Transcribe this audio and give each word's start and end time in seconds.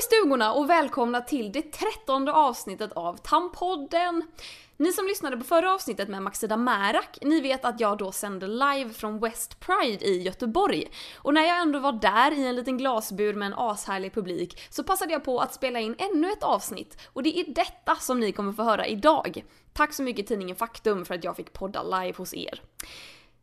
i 0.00 0.02
stugorna 0.02 0.52
och 0.52 0.70
välkomna 0.70 1.20
till 1.20 1.52
det 1.52 1.62
trettonde 1.62 2.32
avsnittet 2.32 2.92
av 2.92 3.16
Tampodden! 3.16 4.22
Ni 4.76 4.92
som 4.92 5.06
lyssnade 5.06 5.36
på 5.36 5.44
förra 5.44 5.74
avsnittet 5.74 6.08
med 6.08 6.22
Maxida 6.22 6.56
Märak, 6.56 7.18
ni 7.22 7.40
vet 7.40 7.64
att 7.64 7.80
jag 7.80 7.98
då 7.98 8.12
sände 8.12 8.46
live 8.46 8.90
från 8.90 9.20
West 9.20 9.60
Pride 9.60 10.04
i 10.04 10.22
Göteborg. 10.22 10.90
Och 11.16 11.34
när 11.34 11.42
jag 11.42 11.60
ändå 11.60 11.78
var 11.78 11.92
där 11.92 12.32
i 12.32 12.46
en 12.46 12.56
liten 12.56 12.78
glasbur 12.78 13.34
med 13.34 13.46
en 13.46 13.54
ashärlig 13.56 14.14
publik 14.14 14.60
så 14.70 14.84
passade 14.84 15.12
jag 15.12 15.24
på 15.24 15.38
att 15.38 15.54
spela 15.54 15.80
in 15.80 15.96
ännu 15.98 16.32
ett 16.32 16.42
avsnitt 16.42 16.96
och 17.12 17.22
det 17.22 17.40
är 17.40 17.54
detta 17.54 17.96
som 17.96 18.20
ni 18.20 18.32
kommer 18.32 18.52
få 18.52 18.62
höra 18.62 18.86
idag. 18.86 19.44
Tack 19.72 19.94
så 19.94 20.02
mycket 20.02 20.26
tidningen 20.26 20.56
Faktum 20.56 21.04
för 21.04 21.14
att 21.14 21.24
jag 21.24 21.36
fick 21.36 21.52
podda 21.52 21.82
live 21.82 22.14
hos 22.16 22.34
er. 22.34 22.62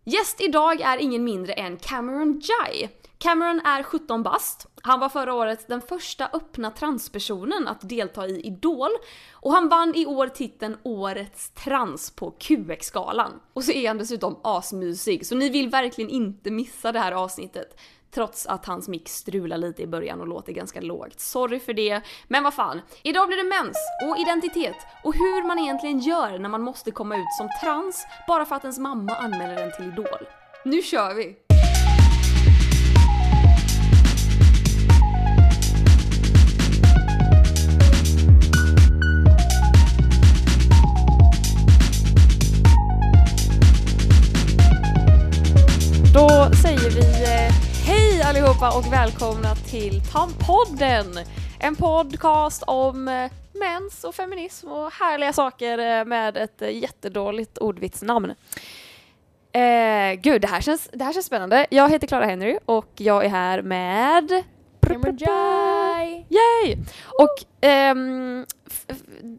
Gäst 0.09 0.41
idag 0.41 0.81
är 0.81 0.97
ingen 0.97 1.23
mindre 1.23 1.53
än 1.53 1.77
Cameron 1.77 2.41
Jai. 2.43 2.89
Cameron 3.17 3.59
är 3.59 3.83
17 3.83 4.23
bast. 4.23 4.67
Han 4.81 4.99
var 4.99 5.09
förra 5.09 5.33
året 5.33 5.67
den 5.67 5.81
första 5.81 6.29
öppna 6.33 6.71
transpersonen 6.71 7.67
att 7.67 7.89
delta 7.89 8.27
i 8.27 8.41
Idol 8.41 8.89
och 9.31 9.51
han 9.51 9.69
vann 9.69 9.95
i 9.95 10.05
år 10.05 10.27
titeln 10.27 10.77
Årets 10.83 11.49
trans 11.49 12.11
på 12.11 12.31
QX-galan. 12.31 13.31
Och 13.53 13.63
så 13.63 13.71
är 13.71 13.87
han 13.87 13.97
dessutom 13.97 14.39
asmysig, 14.43 15.25
så 15.25 15.35
ni 15.35 15.49
vill 15.49 15.69
verkligen 15.69 16.09
inte 16.11 16.51
missa 16.51 16.91
det 16.91 16.99
här 16.99 17.11
avsnittet. 17.11 17.79
Trots 18.11 18.45
att 18.45 18.65
hans 18.65 18.87
mix 18.87 19.15
strular 19.15 19.57
lite 19.57 19.81
i 19.81 19.87
början 19.87 20.21
och 20.21 20.27
låter 20.27 20.53
ganska 20.53 20.81
lågt. 20.81 21.19
Sorry 21.19 21.59
för 21.59 21.73
det, 21.73 22.01
men 22.27 22.43
vad 22.43 22.53
fan. 22.53 22.81
Idag 23.03 23.27
blir 23.27 23.37
det 23.37 23.49
mens 23.63 23.77
och 24.09 24.17
identitet 24.17 24.77
och 25.03 25.13
hur 25.13 25.47
man 25.47 25.59
egentligen 25.59 25.99
gör 25.99 26.39
när 26.39 26.49
man 26.49 26.61
måste 26.61 26.91
komma 26.91 27.15
ut 27.15 27.33
som 27.37 27.49
trans 27.61 28.05
bara 28.27 28.45
för 28.45 28.55
att 28.55 28.63
ens 28.63 28.79
mamma 28.79 29.15
anmäler 29.15 29.63
en 29.63 29.71
till 29.71 29.85
Idol. 29.85 30.27
Nu 30.65 30.81
kör 30.81 31.13
vi! 31.13 31.37
Då 46.13 46.55
säger 46.55 46.89
vi 46.89 47.26
allihopa 48.27 48.77
och 48.77 48.93
välkomna 48.93 49.55
till 49.55 50.01
Tampodden! 50.11 51.25
En 51.59 51.75
podcast 51.75 52.63
om 52.67 53.07
eh, 53.07 53.31
mens 53.59 54.03
och 54.03 54.15
feminism 54.15 54.67
och 54.67 54.91
härliga 54.91 55.33
saker 55.33 55.77
eh, 55.77 56.05
med 56.05 56.37
ett 56.37 56.61
eh, 56.61 56.69
jättedåligt 56.69 57.57
ordvitsnamn. 57.57 58.33
Eh, 59.51 60.13
gud, 60.21 60.41
det 60.41 60.47
här, 60.47 60.61
känns, 60.61 60.89
det 60.93 61.03
här 61.03 61.13
känns 61.13 61.25
spännande. 61.25 61.67
Jag 61.69 61.89
heter 61.89 62.07
Clara 62.07 62.25
Henry 62.25 62.59
och 62.65 62.91
jag 62.95 63.25
är 63.25 63.29
här 63.29 63.61
med... 63.61 64.43
Cameron 64.81 65.17
Yay! 66.29 66.77
Och 67.19 67.45
ehm, 67.61 68.45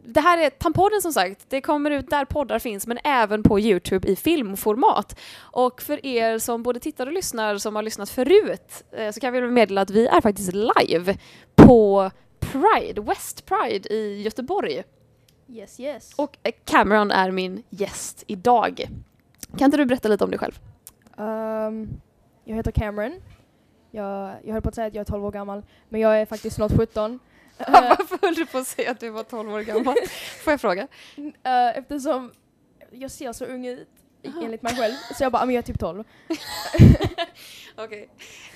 det 0.05 0.19
här 0.19 0.37
är 0.37 0.49
Tampodden 0.49 1.01
som 1.01 1.13
sagt. 1.13 1.45
Det 1.49 1.61
kommer 1.61 1.91
ut 1.91 2.09
där 2.09 2.25
poddar 2.25 2.59
finns 2.59 2.87
men 2.87 2.99
även 3.03 3.43
på 3.43 3.59
Youtube 3.59 4.07
i 4.07 4.15
filmformat. 4.15 5.19
Och 5.39 5.81
för 5.81 6.05
er 6.05 6.37
som 6.37 6.63
både 6.63 6.79
tittar 6.79 7.07
och 7.07 7.13
lyssnar 7.13 7.57
som 7.57 7.75
har 7.75 7.83
lyssnat 7.83 8.09
förut 8.09 8.83
eh, 8.91 9.11
så 9.11 9.19
kan 9.19 9.33
vi 9.33 9.41
meddela 9.41 9.81
att 9.81 9.89
vi 9.89 10.07
är 10.07 10.21
faktiskt 10.21 10.53
live 10.53 11.17
på 11.55 12.11
Pride, 12.39 13.01
West 13.01 13.45
Pride 13.45 13.93
i 13.93 14.21
Göteborg. 14.21 14.83
Yes, 15.49 15.79
yes. 15.79 16.13
Och 16.15 16.37
Cameron 16.65 17.11
är 17.11 17.31
min 17.31 17.63
gäst 17.69 18.23
idag. 18.27 18.89
Kan 19.57 19.65
inte 19.65 19.77
du 19.77 19.85
berätta 19.85 20.07
lite 20.07 20.23
om 20.23 20.29
dig 20.29 20.39
själv? 20.39 20.59
Ehm, 21.17 21.89
jag 22.43 22.55
heter 22.55 22.71
Cameron. 22.71 23.21
Jag, 23.91 24.35
jag 24.43 24.53
höll 24.53 24.61
på 24.61 24.69
att 24.69 24.75
säga 24.75 24.87
att 24.87 24.93
jag 24.93 25.01
är 25.01 25.05
12 25.05 25.25
år 25.25 25.31
gammal, 25.31 25.63
men 25.89 26.01
jag 26.01 26.21
är 26.21 26.25
faktiskt 26.25 26.55
snart 26.55 26.71
17. 26.77 27.19
Eh, 27.59 27.65
Varför 27.71 28.19
höll 28.21 28.35
du 28.35 28.45
på 28.45 28.57
att 28.57 28.67
säga 28.67 28.91
att 28.91 28.99
du 28.99 29.09
var 29.09 29.23
12 29.23 29.53
år 29.53 29.59
gammal? 29.61 29.95
Får 30.43 30.53
jag 30.53 30.61
fråga? 30.61 30.87
eh, 31.43 31.77
eftersom 31.77 32.31
jag 32.91 33.11
ser 33.11 33.33
så 33.33 33.45
ung 33.45 33.65
ut, 33.67 33.87
Aha. 34.27 34.41
enligt 34.43 34.61
mig 34.61 34.75
själv, 34.75 34.93
så 35.17 35.23
jag 35.23 35.31
bara, 35.31 35.41
"Ah, 35.41 35.45
men 35.45 35.55
jag 35.55 35.61
är 35.61 35.65
typ 35.65 35.79
12. 35.79 36.03
Okej. 37.77 38.09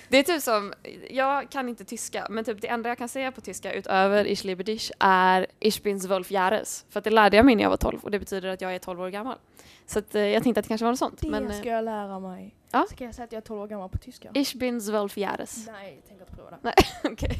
Det 0.10 0.18
är 0.18 0.24
typ 0.24 0.42
som, 0.42 0.74
jag 1.10 1.50
kan 1.50 1.70
inte 1.70 1.86
tyska, 1.86 2.28
men 2.30 2.44
typ 2.44 2.62
det 2.62 2.68
enda 2.68 2.90
jag 2.90 2.98
kan 2.98 3.10
säga 3.10 3.32
på 3.32 3.42
tyska 3.42 3.74
utöver 3.74 4.26
Ich 4.28 4.44
liebe 4.44 4.64
dich 4.64 4.92
är 5.00 5.48
Ich 5.60 5.84
bin 5.84 6.00
zwölf 6.00 6.32
Jahres. 6.32 6.86
För 6.90 7.00
att 7.00 7.04
det 7.04 7.10
lärde 7.10 7.38
jag 7.38 7.46
mig 7.46 7.56
när 7.56 7.64
jag 7.64 7.70
var 7.70 7.78
12 7.78 8.00
och 8.04 8.12
det 8.12 8.20
betyder 8.20 8.50
att 8.50 8.62
jag 8.62 8.76
är 8.76 8.80
12 8.80 9.02
år 9.02 9.10
gammal. 9.10 9.38
Så 9.86 10.00
att, 10.00 10.16
eh, 10.16 10.22
jag 10.22 10.44
tänkte 10.44 10.60
att 10.60 10.64
det 10.66 10.68
kanske 10.68 10.86
var 10.86 10.92
något 10.92 11.00
sånt. 11.00 11.22
Det 11.22 11.30
men, 11.30 11.52
eh, 11.52 11.60
ska 11.60 11.70
jag 11.70 11.86
lära 11.86 12.20
mig. 12.20 12.56
Ja. 12.72 12.86
Ska 12.92 13.04
jag 13.04 13.16
säga 13.16 13.26
att 13.26 13.32
jag 13.32 13.38
är 13.42 13.46
12 13.46 13.62
år 13.62 13.68
gammal 13.68 13.90
på 13.90 13.98
tyska? 13.98 14.30
Ich 14.34 14.56
bin 14.56 14.82
zwölf 14.82 15.18
Jahres. 15.18 15.68
Nej, 15.68 15.94
jag 15.96 16.06
tänker 16.08 16.24
inte 16.26 16.36
prova 16.36 16.50
det. 16.50 16.58
Nej. 16.62 16.74
Okej. 17.14 17.38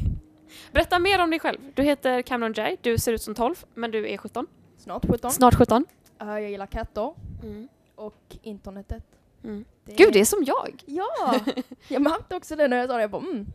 Berätta 0.72 1.00
mer 1.00 1.20
om 1.22 1.30
dig 1.30 1.40
själv. 1.40 1.58
Du 1.74 1.84
heter 1.84 2.22
Cameron 2.22 2.54
Jai, 2.54 2.78
du 2.82 2.98
ser 2.98 3.14
ut 3.14 3.22
som 3.22 3.36
12, 3.36 3.56
men 3.74 3.92
du 3.92 4.10
är 4.10 4.18
17. 4.18 4.48
Snart 4.78 5.06
17. 5.12 5.32
Snart 5.32 5.56
17. 5.56 5.86
Eh, 6.22 6.28
jag 6.28 6.52
gillar 6.52 6.66
katter 6.66 7.14
Mm. 7.44 7.68
Och 7.96 8.38
internetet. 8.42 9.04
Mm. 9.44 9.66
Det 9.86 9.96
Gud, 9.96 10.14
det 10.14 10.20
är 10.20 10.26
som 10.26 10.44
jag! 10.44 10.84
Ja! 10.86 11.40
jag 11.88 12.02
märkte 12.02 12.36
också 12.36 12.56
det 12.56 12.68
när 12.68 12.78
jag 12.78 12.90
sa 12.90 12.96
det. 12.96 13.02
Jag 13.02 13.12
bara, 13.12 13.22
mm. 13.22 13.46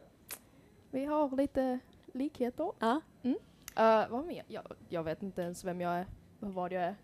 Vi 0.91 1.05
har 1.05 1.37
lite 1.37 1.79
likheter. 2.13 2.73
Ja. 2.79 3.01
Uh, 3.79 4.11
vad 4.11 4.27
mer? 4.27 4.45
Jag, 4.49 4.65
jag 4.89 5.03
vet 5.03 5.23
inte 5.23 5.43
ens 5.43 5.65
vem 5.65 5.81
jag 5.81 5.95
är, 5.95 6.07
vad 6.39 6.73
jag 6.73 6.83
är. 6.83 6.97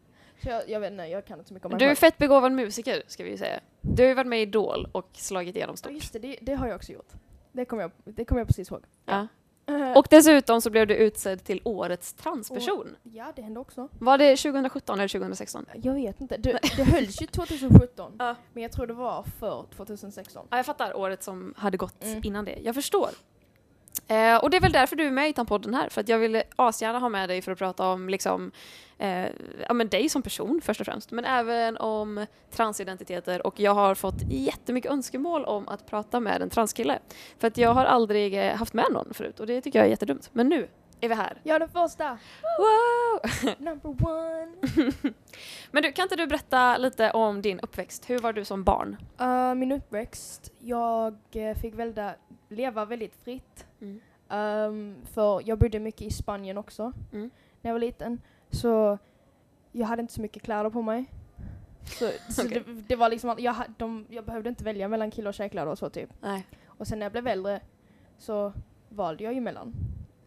Så 0.42 0.48
jag, 0.48 0.68
jag 0.68 0.80
vet 0.80 0.92
inte, 0.92 1.04
jag 1.04 1.24
kan 1.24 1.38
inte 1.38 1.48
så 1.48 1.54
mycket 1.54 1.66
om 1.66 1.70
mig 1.70 1.78
Du 1.78 1.84
är 1.86 1.94
fett 1.94 2.18
begåvad 2.18 2.52
musiker, 2.52 3.02
ska 3.06 3.24
vi 3.24 3.38
säga. 3.38 3.60
Du 3.80 4.02
har 4.02 4.08
ju 4.08 4.14
varit 4.14 4.26
med 4.26 4.38
i 4.38 4.42
Idol 4.42 4.88
och 4.92 5.08
slagit 5.12 5.56
igenom 5.56 5.72
Ja, 5.72 5.76
stort. 5.76 5.92
just 5.92 6.12
det, 6.12 6.18
det, 6.18 6.38
det 6.42 6.54
har 6.54 6.66
jag 6.66 6.76
också 6.76 6.92
gjort. 6.92 7.12
Det 7.52 7.64
kommer 7.64 7.82
jag, 7.82 7.90
det 8.04 8.24
kommer 8.24 8.40
jag 8.40 8.48
precis 8.48 8.70
ihåg. 8.70 8.84
Ja. 9.04 9.26
Eh, 9.66 9.92
Och 9.96 10.06
dessutom 10.10 10.60
så 10.60 10.70
blev 10.70 10.86
du 10.86 10.94
utsedd 10.94 11.44
till 11.44 11.60
årets 11.64 12.12
transperson. 12.14 12.96
ja, 13.02 13.32
det 13.36 13.42
hände 13.42 13.60
också. 13.60 13.88
Var 13.98 14.18
det 14.18 14.36
2017 14.36 14.98
eller 14.98 15.08
2016? 15.08 15.66
Jag 15.82 15.94
vet 15.94 16.20
inte. 16.20 16.36
Det, 16.36 16.58
det 16.76 16.84
hölls 16.84 17.22
ju 17.22 17.26
2017, 17.26 18.12
Ja. 18.18 18.36
men 18.52 18.62
jag 18.62 18.72
tror 18.72 18.86
det 18.86 18.92
var 18.92 19.22
för 19.40 19.66
2016. 19.76 20.46
Ja, 20.50 20.56
jag 20.56 20.66
fattar 20.66 20.96
året 20.96 21.22
som 21.22 21.54
hade 21.56 21.76
gått 21.76 22.04
Mm. 22.04 22.20
innan 22.24 22.44
det. 22.44 22.58
Jag 22.64 22.74
förstår. 22.74 23.08
Eh, 24.08 24.36
och 24.36 24.50
det 24.50 24.56
är 24.56 24.60
väl 24.60 24.72
därför 24.72 24.96
du 24.96 25.06
är 25.06 25.10
med 25.10 25.28
i 25.28 25.32
Tampodden 25.32 25.74
här, 25.74 25.88
för 25.88 26.00
att 26.00 26.08
jag 26.08 26.18
ville 26.18 26.42
asgärna 26.56 26.98
ha 26.98 27.08
med 27.08 27.28
dig 27.28 27.42
för 27.42 27.52
att 27.52 27.58
prata 27.58 27.88
om 27.88 28.08
liksom, 28.08 28.52
eh, 28.98 29.26
ja, 29.68 29.74
men 29.74 29.88
dig 29.88 30.08
som 30.08 30.22
person 30.22 30.60
först 30.64 30.80
och 30.80 30.86
främst, 30.86 31.10
men 31.10 31.24
även 31.24 31.76
om 31.76 32.26
transidentiteter 32.50 33.46
och 33.46 33.60
jag 33.60 33.74
har 33.74 33.94
fått 33.94 34.22
jättemycket 34.28 34.92
önskemål 34.92 35.44
om 35.44 35.68
att 35.68 35.86
prata 35.86 36.20
med 36.20 36.42
en 36.42 36.50
transkille. 36.50 36.98
För 37.38 37.48
att 37.48 37.58
jag 37.58 37.74
har 37.74 37.84
aldrig 37.84 38.46
eh, 38.46 38.56
haft 38.56 38.74
med 38.74 38.86
någon 38.92 39.14
förut 39.14 39.40
och 39.40 39.46
det 39.46 39.60
tycker 39.60 39.78
jag 39.78 39.86
är 39.86 39.90
jättedumt. 39.90 40.30
Men 40.32 40.48
nu 40.48 40.68
är 41.00 41.08
vi 41.08 41.14
här. 41.14 41.40
Jag 41.42 41.54
är 41.54 41.60
den 41.60 41.68
första! 41.68 42.18
Wow! 42.58 43.54
Number 43.58 43.88
one! 43.88 44.52
Men 45.70 45.82
du, 45.82 45.92
kan 45.92 46.02
inte 46.02 46.16
du 46.16 46.26
berätta 46.26 46.76
lite 46.76 47.10
om 47.10 47.42
din 47.42 47.60
uppväxt? 47.60 48.10
Hur 48.10 48.18
var 48.18 48.32
du 48.32 48.44
som 48.44 48.64
barn? 48.64 48.96
Uh, 49.20 49.54
min 49.54 49.72
uppväxt, 49.72 50.52
jag 50.60 51.16
eh, 51.32 51.56
fick 51.56 51.74
välda, 51.74 52.14
leva 52.48 52.84
väldigt 52.84 53.16
fritt. 53.24 53.66
Mm. 53.84 54.00
Um, 54.28 54.96
för 55.06 55.42
jag 55.48 55.58
bodde 55.58 55.78
mycket 55.80 56.02
i 56.02 56.10
Spanien 56.10 56.58
också 56.58 56.92
Mm. 57.12 57.30
när 57.60 57.68
jag 57.70 57.74
var 57.74 57.80
liten. 57.80 58.20
Så 58.50 58.98
jag 59.72 59.86
hade 59.86 60.00
inte 60.02 60.12
så 60.14 60.20
mycket 60.20 60.42
kläder 60.42 60.70
på 60.70 60.82
mig. 60.82 61.04
Så, 61.84 62.10
så 62.32 62.42
det, 62.48 62.62
det 62.88 62.96
var 62.96 63.08
liksom 63.08 63.30
att 63.30 63.40
jag, 63.40 63.56
de, 63.78 64.06
jag 64.10 64.24
behövde 64.24 64.48
inte 64.48 64.64
välja 64.64 64.88
mellan 64.88 65.10
kill 65.10 65.26
och 65.26 65.34
tjejkläder 65.34 65.70
och 65.70 65.78
så 65.78 65.90
typ. 65.90 66.10
Nej. 66.20 66.46
Och 66.66 66.86
sen 66.86 66.98
när 66.98 67.04
jag 67.06 67.12
blev 67.12 67.26
äldre 67.26 67.60
så 68.18 68.52
valde 68.88 69.24
jag 69.24 69.34
ju 69.34 69.40
mellan. 69.40 69.74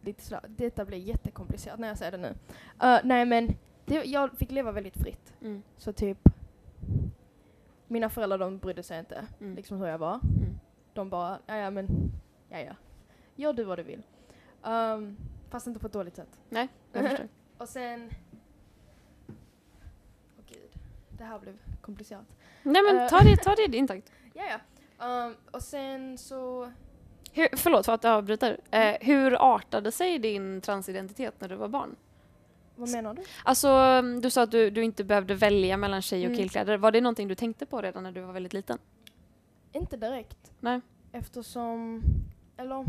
Lite 0.00 0.22
sådär. 0.22 0.42
Detta 0.48 0.84
blir 0.84 0.98
jättekomplicerat 0.98 1.78
när 1.78 1.88
jag 1.88 1.98
säger 1.98 2.12
det 2.12 2.18
nu. 2.18 2.28
Uh, 2.88 2.98
nej 3.04 3.24
men 3.24 3.56
det, 3.84 4.04
jag 4.04 4.38
fick 4.38 4.50
leva 4.50 4.72
väldigt 4.72 4.96
fritt. 4.96 5.34
Mm. 5.40 5.62
Så 5.76 5.92
typ 5.92 6.18
mina 7.86 8.10
föräldrar 8.10 8.38
de 8.38 8.58
brydde 8.58 8.82
sig 8.82 8.98
inte 8.98 9.26
Mm. 9.40 9.54
liksom 9.56 9.78
hur 9.80 9.86
jag 9.86 9.98
var. 9.98 10.14
Mm. 10.14 10.58
De 10.94 11.10
bara, 11.10 11.38
ja 11.46 11.70
men, 11.70 12.12
ja 12.48 12.58
ja. 12.58 12.72
Gör 13.38 13.52
du 13.52 13.64
vad 13.64 13.78
du 13.78 13.82
vill. 13.82 14.02
Um, 14.62 15.16
fast 15.50 15.66
inte 15.66 15.80
på 15.80 15.86
ett 15.86 15.92
dåligt 15.92 16.16
sätt. 16.16 16.40
Nej, 16.48 16.68
jag 16.92 17.08
förstår. 17.08 17.28
Och 17.58 17.68
sen... 17.68 18.10
Åh 20.38 20.44
gud, 20.46 20.70
det 21.18 21.24
här 21.24 21.38
blev 21.38 21.54
komplicerat. 21.80 22.26
Nej 22.62 22.82
men 22.82 22.96
Eh. 22.98 23.08
ta 23.08 23.18
det, 23.20 23.36
ta 23.36 23.54
det 23.54 23.64
i 23.64 23.66
din 23.68 23.86
takt. 23.88 24.12
Ja 24.34 24.42
ja. 24.98 25.26
Um, 25.26 25.34
och 25.50 25.62
sen 25.62 26.18
så... 26.18 26.72
Hur, 27.32 27.48
förlåt 27.56 27.86
för 27.86 27.92
att 27.92 28.04
jag 28.04 28.12
avbryter. 28.12 28.60
Eh, 28.70 28.94
hur 29.00 29.34
artade 29.54 29.92
sig 29.92 30.18
din 30.18 30.60
transidentitet 30.60 31.34
när 31.40 31.48
du 31.48 31.54
var 31.56 31.68
barn? 31.68 31.96
Vad 32.76 32.88
menar 32.90 33.14
du? 33.14 33.22
Alltså, 33.44 33.68
mm, 33.68 34.20
du 34.20 34.30
sa 34.30 34.42
att 34.42 34.50
du, 34.50 34.70
du 34.70 34.84
inte 34.84 35.04
behövde 35.04 35.34
välja 35.34 35.76
mellan 35.76 36.02
tjej 36.02 36.20
och 36.20 36.26
Mm. 36.26 36.36
killkläder. 36.36 36.76
Var 36.76 36.92
det 36.92 37.00
någonting 37.00 37.28
du 37.28 37.34
tänkte 37.34 37.66
på 37.66 37.82
redan 37.82 38.02
när 38.02 38.12
du 38.12 38.20
var 38.20 38.32
väldigt 38.32 38.52
liten? 38.52 38.78
Inte 39.72 39.96
direkt. 39.96 40.52
Nej. 40.60 40.80
Eftersom... 41.12 42.02
Eller... 42.56 42.84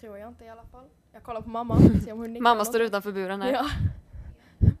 Tror 0.00 0.18
jag 0.18 0.28
inte 0.28 0.44
i 0.44 0.48
alla 0.48 0.64
fall. 0.64 0.88
Jag 1.12 1.22
kollar 1.22 1.40
på 1.40 1.48
mamma. 1.48 1.78
ser 2.04 2.12
om 2.12 2.18
hon 2.18 2.32
nickar 2.32 2.42
Mamma 2.42 2.64
står 2.64 2.80
utanför 2.80 3.12
buren 3.12 3.42
här. 3.42 3.52
Ja. 3.52 3.66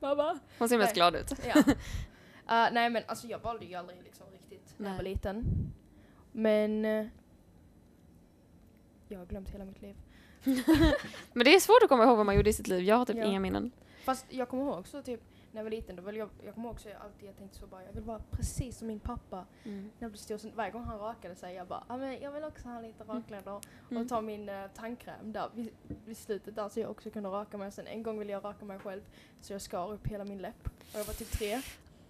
mamma. 0.00 0.38
Hon 0.58 0.68
ser 0.68 0.78
mest 0.78 0.88
Nej. 0.88 0.94
glad 0.94 1.16
ut. 1.16 1.32
Ja. 1.46 1.60
Uh, 1.60 1.74
nej 2.72 2.90
men 2.90 3.02
alltså 3.06 3.26
jag 3.26 3.38
valde 3.38 3.64
ju 3.64 3.74
aldrig 3.74 4.02
liksom 4.02 4.26
riktigt 4.32 4.74
när 4.76 4.88
jag 4.90 4.96
var 4.96 5.04
liten. 5.04 5.44
Men... 6.32 6.84
eh, 6.84 7.06
jag 9.08 9.18
har 9.18 9.26
glömt 9.26 9.50
hela 9.50 9.64
mitt 9.64 9.82
liv. 9.82 9.96
Men 11.32 11.44
det 11.44 11.54
är 11.54 11.60
svårt 11.60 11.82
att 11.82 11.88
komma 11.88 12.04
ihåg 12.04 12.16
vad 12.16 12.26
man 12.26 12.36
gjorde 12.36 12.50
i 12.50 12.52
sitt 12.52 12.68
liv. 12.68 12.84
Jag 12.84 12.96
har 12.96 13.04
typ 13.04 13.16
Ja. 13.16 13.24
inga 13.24 13.40
minnen. 13.40 13.70
Fast 14.04 14.26
jag 14.28 14.48
kommer 14.48 14.62
ihåg 14.62 14.78
också 14.78 15.02
typ 15.02 15.20
när 15.52 15.58
jag 15.58 15.64
var 15.64 15.70
liten, 15.70 15.96
då 15.96 16.02
ville 16.02 16.18
jag, 16.18 16.28
jag 16.44 16.54
kommer 16.54 16.70
också 16.70 16.88
alltid 17.04 17.28
jag 17.28 17.36
tänkte 17.36 17.58
så 17.58 17.66
bara, 17.66 17.84
jag 17.84 17.92
vill 17.92 18.02
vara 18.02 18.22
precis 18.30 18.78
som 18.78 18.88
min 18.88 19.00
pappa. 19.00 19.46
När 19.62 19.90
jag 19.98 20.10
blev 20.10 20.18
stor, 20.18 20.38
så 20.38 20.48
varje 20.54 20.70
gång 20.70 20.84
han 20.84 20.98
rakade 20.98 21.34
sig, 21.34 21.54
jag 21.54 21.66
bara, 21.66 21.84
ah, 21.86 21.96
men 21.96 22.20
jag 22.20 22.32
vill 22.32 22.44
också 22.44 22.68
ha 22.68 22.80
lite 22.80 23.04
rakkläder. 23.04 23.60
Mm. 23.90 24.02
Och 24.02 24.08
ta 24.08 24.20
min 24.20 24.48
uh, 24.48 24.66
tandkräm 24.74 25.32
där 25.32 25.50
vid, 25.54 25.70
vid 26.04 26.16
slutet 26.16 26.54
där 26.54 26.68
så 26.68 26.80
jag 26.80 26.90
också 26.90 27.10
kunde 27.10 27.28
raka 27.28 27.56
mig. 27.58 27.72
Sen 27.72 27.86
en 27.86 28.02
gång 28.02 28.18
ville 28.18 28.32
jag 28.32 28.44
raka 28.44 28.64
mig 28.64 28.78
själv 28.78 29.02
så 29.40 29.52
jag 29.52 29.62
skar 29.62 29.92
upp 29.92 30.06
hela 30.06 30.24
min 30.24 30.38
läpp. 30.38 30.66
Och 30.66 30.98
jag 30.98 31.04
var 31.04 31.14
typ 31.14 31.30
tre. 31.30 31.60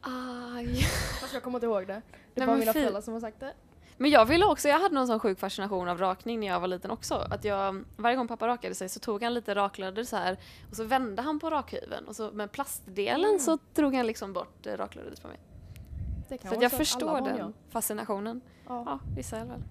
Aj. 0.00 0.76
Fast 1.20 1.34
jag 1.34 1.42
kommer 1.42 1.58
inte 1.58 1.66
ihåg 1.66 1.86
det. 1.86 1.92
Det 1.94 2.02
Nej, 2.34 2.46
var 2.46 2.56
mina 2.56 2.72
föräldrar 2.72 3.00
som 3.00 3.12
har 3.12 3.20
sagt 3.20 3.40
det. 3.40 3.52
Men 4.00 4.10
jag 4.10 4.24
ville 4.26 4.46
också, 4.46 4.68
jag 4.68 4.78
hade 4.80 4.94
någon 4.94 5.06
sån 5.06 5.20
sjuk 5.20 5.38
fascination 5.38 5.88
av 5.88 5.98
rakning 5.98 6.40
när 6.40 6.46
jag 6.46 6.60
var 6.60 6.68
liten 6.68 6.90
också. 6.90 7.14
Att 7.30 7.44
jag, 7.44 7.84
varje 7.96 8.16
gång 8.16 8.28
pappa 8.28 8.48
rakade 8.48 8.74
sig 8.74 8.88
så 8.88 9.00
tog 9.00 9.22
han 9.22 9.34
lite 9.34 9.54
raklödder 9.54 10.04
så 10.04 10.16
här 10.16 10.36
och 10.70 10.76
så 10.76 10.84
vände 10.84 11.22
han 11.22 11.40
på 11.40 11.50
rakhyveln 11.50 12.08
och 12.08 12.16
så 12.16 12.30
med 12.30 12.52
plastdelen 12.52 13.24
Mm. 13.30 13.38
så 13.38 13.58
drog 13.74 13.94
han 13.94 14.06
liksom 14.06 14.32
bort 14.32 14.66
eh, 14.66 14.72
raklödret 14.76 15.22
på 15.22 15.28
mig. 15.28 15.38
Så 16.28 16.56
jag 16.60 16.72
förstår 16.72 17.20
den 17.20 17.36
gör. 17.36 17.52
fascinationen. 17.70 18.40
Ja. 18.68 18.82
Ja, 18.86 18.98
vissa 19.16 19.36
i 19.36 19.40
alla 19.40 19.50
fall. 19.50 19.62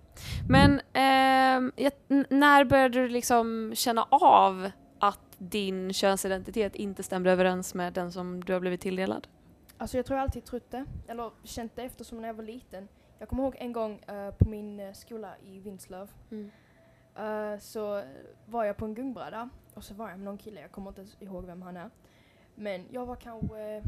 Men 0.50 0.82
ehm, 0.94 1.72
jag, 1.76 1.92
när 2.30 2.64
började 2.64 3.02
du 3.02 3.08
liksom 3.10 3.72
känna 3.76 4.04
av 4.10 4.72
att 5.00 5.20
din 5.38 5.94
könsidentitet 5.94 6.76
inte 6.76 7.04
stämde 7.04 7.32
överens 7.32 7.74
med 7.74 7.94
den 7.94 8.12
som 8.12 8.44
du 8.44 8.54
har 8.54 8.60
blivit 8.60 8.82
tilldelad? 8.82 9.28
Alltså 9.78 9.98
jag 9.98 10.06
tror 10.06 10.18
jag 10.20 10.24
alltid 10.24 10.46
trott 10.46 10.72
det, 10.72 10.86
eller 11.08 11.32
känt 11.44 11.76
det 11.76 11.82
eftersom 11.84 12.22
när 12.22 12.28
jag 12.28 12.34
var 12.34 12.44
liten. 12.44 12.88
Jag 13.20 13.30
kommer 13.30 13.44
ihåg 13.44 13.56
en 13.60 13.74
gång 13.74 14.00
eh, 14.00 14.32
på 14.34 14.50
min 14.50 14.80
eh, 14.80 14.94
skola 14.94 15.38
i 15.40 15.60
Vinslöv 15.60 16.12
Mm. 16.32 16.52
eh, 17.16 17.60
så 17.60 18.04
var 18.46 18.64
jag 18.64 18.78
på 18.78 18.86
en 18.86 18.94
gungbräda 18.96 19.50
och 19.74 19.84
så 19.84 19.94
var 19.94 20.10
jag 20.10 20.18
med 20.20 20.26
någon 20.26 20.38
kille, 20.38 20.62
jag 20.62 20.72
kommer 20.72 20.90
inte 20.92 21.02
ens 21.02 21.22
ihåg 21.22 21.46
vem 21.46 21.62
han 21.62 21.78
är. 21.78 21.90
Men 22.56 22.86
jag 22.92 23.06
var 23.06 23.16
kanske, 23.16 23.84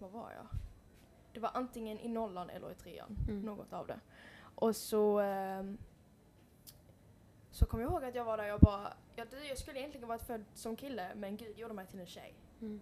vad 0.00 0.10
var 0.10 0.30
jag? 0.32 0.46
Det 1.32 1.40
var 1.40 1.50
antingen 1.54 1.98
i 2.00 2.08
nollan 2.08 2.50
eller 2.50 2.70
i 2.70 2.74
trean, 2.74 3.16
Mm. 3.28 3.40
något 3.40 3.72
av 3.72 3.86
det. 3.86 4.00
Och 4.54 4.76
så 4.76 5.18
ehm, 5.20 5.78
så 7.50 7.66
kom 7.66 7.80
jag 7.80 7.90
ihåg 7.90 8.04
att 8.04 8.14
jag 8.14 8.24
var 8.24 8.36
där 8.36 8.54
och 8.54 8.60
bara, 8.60 8.92
jag, 9.16 9.26
jag 9.48 9.58
skulle 9.58 9.78
egentligen 9.78 10.08
varit 10.08 10.22
född 10.22 10.44
som 10.54 10.76
kille 10.76 11.10
men 11.14 11.36
Gud 11.36 11.58
gjorde 11.58 11.74
mig 11.74 11.86
till 11.86 12.00
en 12.00 12.06
tjej. 12.06 12.34
Mm. 12.60 12.80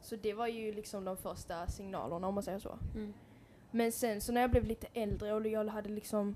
Så 0.00 0.16
det 0.16 0.34
var 0.34 0.46
ju 0.46 0.72
liksom 0.72 1.04
de 1.04 1.16
första 1.16 1.66
signalerna 1.66 2.26
om 2.26 2.34
man 2.34 2.42
säger 2.42 2.58
så. 2.58 2.78
Mm. 2.94 3.14
Men 3.76 3.92
sen 3.92 4.20
så 4.20 4.32
när 4.32 4.40
jag 4.40 4.50
blev 4.50 4.64
lite 4.64 4.86
äldre 4.94 5.32
och 5.32 5.46
jag 5.46 5.64
hade 5.68 5.88
liksom 5.88 6.34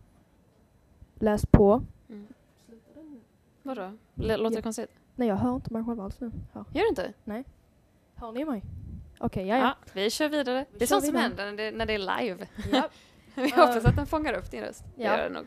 läst 1.19 1.51
på. 1.53 1.83
Mm. 2.09 2.27
Vadå? 3.63 3.83
L- 3.83 3.97
låter 4.17 4.51
det 4.51 4.55
Ja. 4.59 4.63
konstigt? 4.63 4.91
Nej 5.17 5.29
jag 5.29 5.37
hör 5.37 5.55
inte 5.55 5.73
mig 5.73 5.85
själv 5.85 6.01
alls 6.01 6.21
nu. 6.21 6.31
Hör, 6.53 6.65
Gör 6.73 6.83
du 6.83 6.89
inte? 6.89 7.13
hör 8.15 8.33
ni 8.33 8.45
mig? 8.45 8.63
Okej, 9.19 9.47
ja 9.47 9.57
ja. 9.59 9.75
vi 9.93 10.11
kör 10.11 10.29
vidare. 10.29 10.65
Vi 10.73 10.79
det 10.79 10.85
är 10.85 10.87
sånt 10.87 11.05
som 11.05 11.15
händer 11.17 11.45
när 11.47 11.57
det, 11.57 11.71
när 11.71 11.87
det 11.87 11.95
är 11.95 11.99
live. 12.23 12.47
ja. 12.73 12.89
Vi 13.35 13.51
hoppas 13.51 13.85
att 13.85 13.97
den 13.97 14.07
fångar 14.07 14.33
upp 14.35 14.51
din 14.51 14.61
röst. 14.61 14.85
Det 14.97 15.03
Ja. 15.05 15.17
gör 15.17 15.25
den 15.25 15.33
nog. 15.33 15.47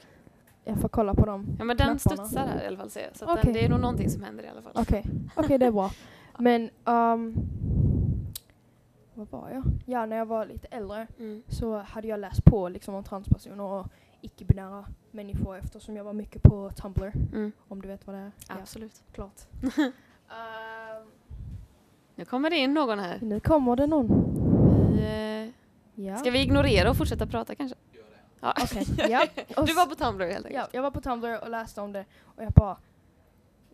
Jag 0.64 0.80
får 0.82 0.90
kolla 0.90 1.14
på 1.14 1.26
dem. 1.26 1.46
Ja 1.60 1.64
men 1.64 1.78
den 1.78 1.98
Knapparna. 2.00 2.00
studsar 2.28 2.48
här 2.48 2.64
i 2.64 2.68
alla 2.68 2.78
fall 2.78 2.90
ser 2.90 3.02
jag. 3.02 3.16
Så 3.16 3.26
Okej. 3.26 3.40
den, 3.44 3.54
det 3.54 3.66
är 3.66 3.70
nog 3.70 3.80
någonting 3.80 4.10
som 4.10 4.24
händer 4.24 4.44
i 4.44 4.48
alla 4.48 4.62
fall. 4.62 4.72
Okej, 4.76 5.06
okej 5.36 5.58
det 5.58 5.66
är 5.66 5.72
bra. 5.72 5.92
Men, 6.40 6.70
um, 6.86 7.36
vad 9.32 9.42
var 9.42 9.50
jag? 9.50 9.64
Ja, 9.86 10.06
när 10.06 10.18
jag 10.18 10.26
var 10.26 10.46
lite 10.46 10.68
äldre 10.68 11.08
Mm. 11.20 11.44
så 11.48 11.78
hade 11.78 12.08
jag 12.08 12.20
läst 12.20 12.46
på 12.46 12.70
liksom 12.70 12.96
om 12.96 13.04
transpersoner 13.04 13.64
och 13.64 13.88
icke-binära 14.22 14.86
människor 15.12 15.58
eftersom 15.58 15.96
jag 15.96 16.04
var 16.04 16.14
mycket 16.14 16.44
på 16.44 16.70
Tumblr. 16.72 17.12
Mm. 17.34 17.52
Om 17.68 17.82
du 17.82 17.88
vet 17.88 18.08
vad 18.08 18.16
det 18.16 18.20
är? 18.22 18.32
Absolut. 18.48 19.04
Ja, 19.08 19.14
klart. 19.14 19.42
Ehm, 20.30 21.12
Nu 22.16 22.26
kommer 22.26 22.50
det 22.50 22.56
in 22.58 22.74
någon 22.74 23.00
här. 23.00 23.20
nu 23.22 23.40
kommer 23.40 23.76
det 23.76 23.88
någon. 23.88 24.08
Vi, 24.94 25.04
eh, 25.04 25.54
Ja. 26.06 26.18
Ska 26.18 26.32
vi 26.32 26.42
ignorera 26.42 26.90
och 26.90 26.98
fortsätta 26.98 27.28
prata 27.28 27.56
kanske? 27.56 27.78
Ja. 28.40 28.54
Okej, 28.64 28.86
ja. 29.10 29.26
Du 29.66 29.74
var 29.74 29.86
på 29.86 29.96
Tumblr 29.96 30.26
helt 30.26 30.46
enkelt? 30.46 30.56
Ja, 30.56 30.68
jag 30.78 30.82
var 30.82 30.92
på 30.92 31.02
Tumblr 31.02 31.40
och 31.44 31.50
läste 31.50 31.82
om 31.82 31.92
det 31.94 32.06
och 32.24 32.44
jag 32.44 32.52
bara 32.52 32.78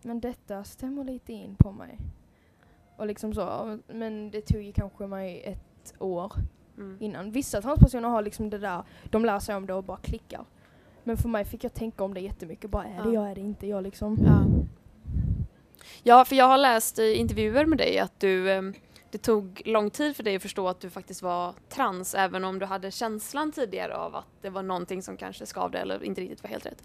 Men 0.02 0.20
detta 0.20 0.64
stämmer 0.64 1.04
lite 1.04 1.34
in 1.34 1.56
på 1.56 1.72
mig. 1.72 1.98
Och 2.98 3.08
liksom 3.08 3.34
så, 3.34 3.78
men 3.88 4.32
det 4.32 4.42
tog 4.42 4.62
ju 4.62 4.72
kanske 4.72 5.08
mig 5.08 5.42
ett 5.46 5.94
år 6.00 6.34
Mm. 6.78 6.98
innan. 7.00 7.32
Vissa 7.32 7.62
transpersoner 7.62 8.10
har 8.10 8.22
liksom 8.22 8.50
det 8.50 8.58
där, 8.58 8.84
de 9.04 9.26
lär 9.26 9.40
sig 9.40 9.56
om 9.56 9.66
det 9.66 9.74
och 9.74 9.84
bara 9.84 9.98
klickar. 9.98 10.46
Men 11.04 11.18
för 11.18 11.30
mig 11.30 11.46
fick 11.46 11.64
jag 11.64 11.74
tänka 11.74 12.04
om 12.04 12.14
det 12.14 12.20
jättemycket, 12.20 12.70
bara 12.70 12.84
är 12.86 13.04
det 13.04 13.10
Ja. 13.10 13.14
jag, 13.14 13.32
är 13.32 13.36
det 13.36 13.42
inte 13.42 13.68
jag 13.68 13.84
liksom. 13.84 14.18
Ja. 14.26 14.44
ja, 16.04 16.26
för 16.26 16.36
jag 16.36 16.46
har 16.48 16.58
läst 16.58 17.00
i 17.00 17.14
intervjuer 17.14 17.66
med 17.66 17.78
dig 17.78 18.00
att 18.00 18.20
du 18.20 18.50
eh, 18.52 18.62
det 19.12 19.18
tog 19.18 19.62
lång 19.66 19.90
tid 19.90 20.16
för 20.16 20.24
dig 20.24 20.36
att 20.36 20.42
förstå 20.42 20.68
att 20.68 20.80
du 20.80 20.90
faktiskt 20.90 21.22
var 21.22 21.54
trans 21.70 22.16
även 22.16 22.44
om 22.44 22.60
du 22.60 22.66
hade 22.66 22.92
känslan 22.92 23.52
tidigare 23.52 23.96
av 23.96 24.16
att 24.16 24.28
det 24.42 24.50
var 24.50 24.64
någonting 24.64 25.02
som 25.02 25.18
kanske 25.18 25.46
skavde 25.46 25.80
eller 25.80 26.04
inte 26.04 26.22
riktigt 26.22 26.44
var 26.44 26.50
helt 26.50 26.66
rätt. 26.66 26.84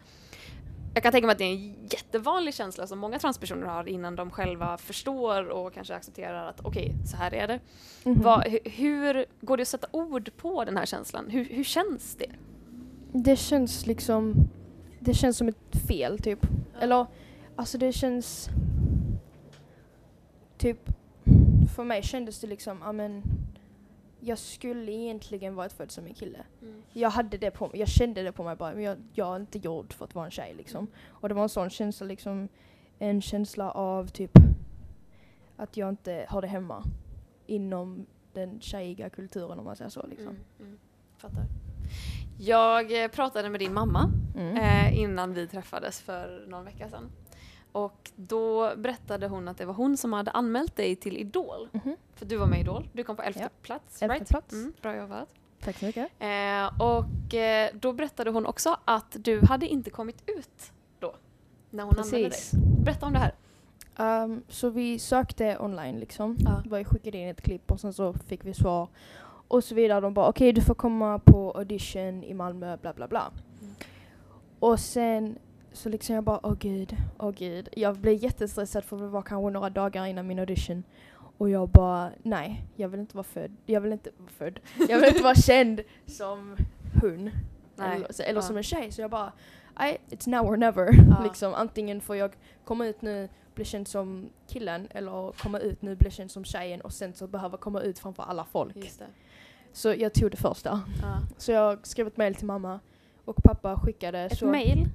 Jag 0.95 1.03
kan 1.03 1.13
tänka 1.13 1.27
mig 1.27 1.33
att 1.33 1.39
det 1.39 1.45
är 1.45 1.55
en 1.55 1.75
jättevanlig 1.91 2.55
känsla 2.55 2.87
som 2.87 2.99
många 2.99 3.19
transpersoner 3.19 3.67
har 3.67 3.89
innan 3.89 4.17
de 4.17 4.31
själva 4.31 4.79
förstår 4.79 5.49
och 5.49 5.75
kanske 5.75 5.95
accepterar 5.95 6.49
att 6.49 6.61
okej, 6.65 6.95
så 7.11 7.17
här 7.17 7.35
är 7.35 7.49
det. 7.49 7.61
Mhm. 8.05 8.21
Vad- 8.23 8.45
hu- 8.47 8.69
hur 8.71 9.25
går 9.41 9.57
det 9.57 9.63
att 9.63 9.69
sätta 9.69 9.87
ord 9.91 10.31
på 10.37 10.65
den 10.65 10.77
här 10.77 10.87
känslan? 10.87 11.31
Hur, 11.31 11.45
hur 11.45 11.65
känns 11.65 12.17
det? 12.17 12.31
Det 13.13 13.37
känns 13.37 13.87
liksom, 13.87 14.35
det 15.01 15.15
känns 15.15 15.37
som 15.37 15.49
ett 15.49 15.77
fel 15.89 16.19
typ. 16.19 16.47
Eller, 16.81 17.07
alltså 17.57 17.79
det 17.79 17.93
känns, 17.93 18.49
typ, 20.59 20.79
för 21.77 21.85
mig 21.85 22.03
kändes 22.03 22.41
det 22.41 22.47
liksom, 22.47 22.79
ja 22.85 22.93
men, 22.93 23.23
jag 24.25 24.39
skulle 24.39 24.93
egentligen 24.93 25.55
varit 25.55 25.73
född 25.73 25.91
som 25.91 26.07
en 26.07 26.15
kille. 26.15 26.39
Jag 26.93 27.11
hade 27.11 27.39
det 27.39 27.51
på 27.51 27.69
mig, 27.69 27.79
jag 27.81 27.89
kände 27.89 28.23
det 28.23 28.33
på 28.33 28.45
mig 28.45 28.57
bara, 28.57 28.75
men 28.75 28.83
jag, 28.83 28.97
jag 29.13 29.33
är 29.33 29.41
inte 29.41 29.59
gjord 29.59 29.93
för 29.93 30.05
att 30.05 30.15
vara 30.15 30.25
en 30.25 30.31
tjej 30.31 30.55
liksom. 30.55 30.87
Och 31.09 31.29
det 31.29 31.35
var 31.35 31.43
en 31.43 31.49
sån 31.49 31.71
känsla 31.71 32.07
liksom, 32.07 32.49
en 32.99 33.23
känsla 33.23 33.71
av 33.71 34.07
typ 34.09 34.31
att 35.57 35.77
jag 35.77 35.89
inte 35.89 36.27
hörde 36.29 36.47
hemma 36.47 36.85
inom 37.47 38.07
den 38.33 38.61
tjejiga 38.61 39.11
kulturen 39.11 39.59
om 39.59 39.65
man 39.65 39.77
säger 39.77 39.91
så 39.91 40.07
liksom. 40.07 40.29
Mm, 40.29 40.43
mm. 40.61 40.79
Fattar. 41.17 41.45
Jag 42.39 43.05
eh, 43.05 43.09
pratade 43.09 43.49
med 43.51 43.61
din 43.61 43.75
mamma 43.75 44.11
Mm. 44.37 44.57
eh, 44.57 44.99
innan 45.01 45.35
vi 45.35 45.47
träffades 45.49 46.01
för 46.01 46.45
någon 46.49 46.65
vecka 46.65 46.89
sedan. 46.91 47.11
Och 47.73 48.11
då 48.17 48.73
berättade 48.77 49.29
hon 49.29 49.49
att 49.49 49.59
det 49.59 49.65
var 49.65 49.75
hon 49.75 49.97
som 49.97 50.13
hade 50.13 50.31
anmält 50.31 50.77
dig 50.77 50.97
till 50.97 51.17
Idol. 51.17 51.69
Mhm. 51.73 51.97
För 52.15 52.27
du 52.27 52.37
var 52.37 52.47
med 52.47 52.59
i 52.59 52.61
Idol. 52.61 52.89
Du 52.93 53.05
kom 53.05 53.17
på 53.17 53.23
elfte 53.23 53.43
Ja. 53.43 53.49
plats, 53.63 54.03
Elfte 54.03 54.15
right? 54.19 54.29
plats. 54.29 54.53
Mm, 54.53 54.73
bra 54.83 54.97
jobbat. 54.97 55.29
Tack 55.61 55.77
så 55.79 55.85
mycket. 55.85 56.09
Eh, 56.19 56.81
och 56.83 57.35
eh, 57.35 57.71
då 57.75 57.93
berättade 57.93 58.31
hon 58.31 58.47
också 58.47 58.77
att 58.85 59.17
du 59.21 59.47
hade 59.47 59.67
inte 59.67 59.91
kommit 59.91 60.23
ut 60.27 60.73
då. 60.99 61.15
När 61.71 61.85
hon 61.85 61.93
anmälde 61.99 62.17
dig. 62.17 62.25
Precis. 62.31 62.53
Berätta 62.85 63.07
om 63.07 63.13
det 63.13 63.19
här. 63.19 63.35
Um, 64.25 64.43
så 64.49 64.71
vi 64.71 64.99
sökte 64.99 65.59
online 65.61 66.01
liksom. 66.01 66.37
Ja. 66.71 66.79
Ju 66.79 66.85
skickade 66.85 67.19
in 67.19 67.29
ett 67.29 67.43
klipp 67.43 67.71
och 67.71 67.81
sen 67.81 67.93
så 67.93 68.13
fick 68.13 68.45
vi 68.45 68.55
svar. 68.55 68.89
Och 69.49 69.65
så 69.65 69.75
vidare. 69.75 70.01
De 70.01 70.15
bara 70.15 70.29
okej 70.29 70.53
du 70.53 70.61
får 70.61 70.75
komma 70.75 71.19
på 71.19 71.53
audition 71.53 72.25
i 72.25 72.35
Malmö 72.35 72.77
bla 72.77 72.93
bla 72.93 73.09
bla. 73.09 73.31
Mm. 73.61 73.75
Och 74.59 74.81
sen 74.81 75.39
så 75.73 75.89
liksom 75.89 76.15
jag 76.15 76.25
bara 76.25 76.41
åh 76.47 76.55
gud, 76.59 76.97
åh 77.19 77.31
gud. 77.31 77.69
Jag 77.73 77.97
blev 77.97 78.15
jättestressad 78.15 78.85
för 78.85 78.97
det 78.97 79.09
var 79.09 79.23
kanske 79.23 79.51
några 79.51 79.71
dagar 79.71 80.07
innan 80.07 80.27
min 80.27 80.39
audition. 80.39 80.83
Och 81.39 81.51
jag 81.51 81.69
bara 81.69 82.11
nej, 82.23 82.65
jag 82.77 82.89
vill 82.89 83.01
inte 83.01 83.17
vara 83.17 83.25
född. 83.25 83.57
Jag 83.67 83.81
vill 83.81 83.93
inte 83.93 84.11
vara 84.19 84.31
född. 84.31 84.61
Jag 84.89 85.01
vill 85.01 85.09
inte 85.09 85.23
vara 85.23 85.35
känd 85.35 85.81
som 86.07 86.57
hon. 87.01 87.25
Nej. 87.77 87.97
Eller, 87.97 88.23
eller 88.23 88.35
Ja. 88.41 88.43
som 88.43 88.57
en 88.57 88.63
tjej. 88.63 88.93
Så 88.93 89.01
jag 89.01 89.11
bara 89.11 89.33
I, 89.81 90.15
it's 90.15 90.29
now 90.29 90.47
or 90.47 90.57
never. 90.57 90.89
Ja. 91.11 91.25
liksom, 91.25 91.55
antingen 91.55 92.01
får 92.01 92.17
jag 92.17 92.33
komma 92.65 92.87
ut 92.87 93.03
nu, 93.03 93.29
bli 93.55 93.65
känd 93.65 93.89
som 93.89 94.31
killen 94.49 94.89
eller 94.91 95.33
komma 95.43 95.59
ut 95.59 95.83
nu, 95.83 95.97
bli 95.97 96.11
känd 96.11 96.31
som 96.31 96.45
tjejen 96.45 96.81
och 96.81 96.93
sen 96.93 97.15
så 97.15 97.27
behöva 97.27 97.57
komma 97.57 97.81
ut 97.81 97.99
framför 97.99 98.23
alla 98.23 98.45
folk. 98.45 98.93
Så 99.73 99.95
jag 99.95 100.13
tog 100.15 100.31
det 100.31 100.37
första. 100.37 100.81
Ja. 101.03 101.19
Så 101.39 101.53
jag 101.53 101.87
skrev 101.87 102.07
ett 102.07 102.17
mail 102.17 102.35
till 102.35 102.47
mamma 102.47 102.81
och 103.25 103.37
pappa 103.37 103.79
skickade 103.81 104.19
Ett 104.19 104.39
så 104.39 104.47
mail. 104.47 104.89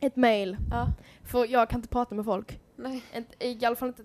Ett 0.00 0.16
mail. 0.16 0.56
Ja. 0.70 0.92
För 1.24 1.46
jag 1.46 1.70
kan 1.70 1.78
inte 1.78 1.88
prata 1.88 2.14
med 2.14 2.24
folk. 2.24 2.60
Nej. 2.76 3.02
Inte, 3.16 3.46
I 3.46 3.64
alla 3.64 3.76
fall 3.76 3.88
inte 3.88 4.04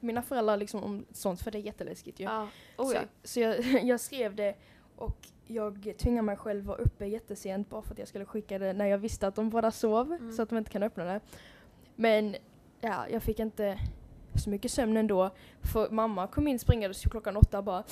mina 0.00 0.22
föräldrar 0.22 0.56
liksom 0.56 0.84
om 0.84 1.04
sånt 1.12 1.42
för 1.42 1.50
det 1.50 1.58
är 1.58 1.62
jätteläskigt 1.62 2.20
ju. 2.20 2.24
Ja. 2.24 2.48
Oh, 2.76 2.94
ja. 2.94 3.00
Så, 3.22 3.28
så 3.28 3.40
jag, 3.40 3.60
jag 3.84 4.00
skrev 4.00 4.34
det 4.34 4.54
och 4.96 5.16
jag 5.46 5.94
tvingade 5.98 6.22
mig 6.26 6.36
själv 6.36 6.64
vara 6.64 6.78
uppe 6.78 7.06
jättesent 7.06 7.70
bara 7.70 7.82
för 7.82 7.92
att 7.92 7.98
jag 7.98 8.08
skulle 8.08 8.24
skicka 8.24 8.58
det 8.58 8.72
när 8.72 8.86
jag 8.86 8.98
visste 8.98 9.26
att 9.26 9.34
de 9.34 9.50
båda 9.50 9.70
sov 9.70 10.12
Mm. 10.12 10.32
så 10.32 10.42
att 10.42 10.48
de 10.48 10.58
inte 10.58 10.70
kan 10.70 10.82
öppna 10.82 11.04
det. 11.04 11.20
Men 11.96 12.36
ja, 12.80 13.04
jag 13.10 13.22
fick 13.22 13.38
inte 13.38 13.78
så 14.44 14.50
mycket 14.50 14.70
sömn 14.70 14.96
ändå. 14.96 15.30
För 15.72 15.90
mamma 15.90 16.26
kom 16.26 16.48
in 16.48 16.58
springandes 16.58 17.02
klockan 17.02 17.36
åtta 17.36 17.58
och 17.58 17.64
bara 17.64 17.84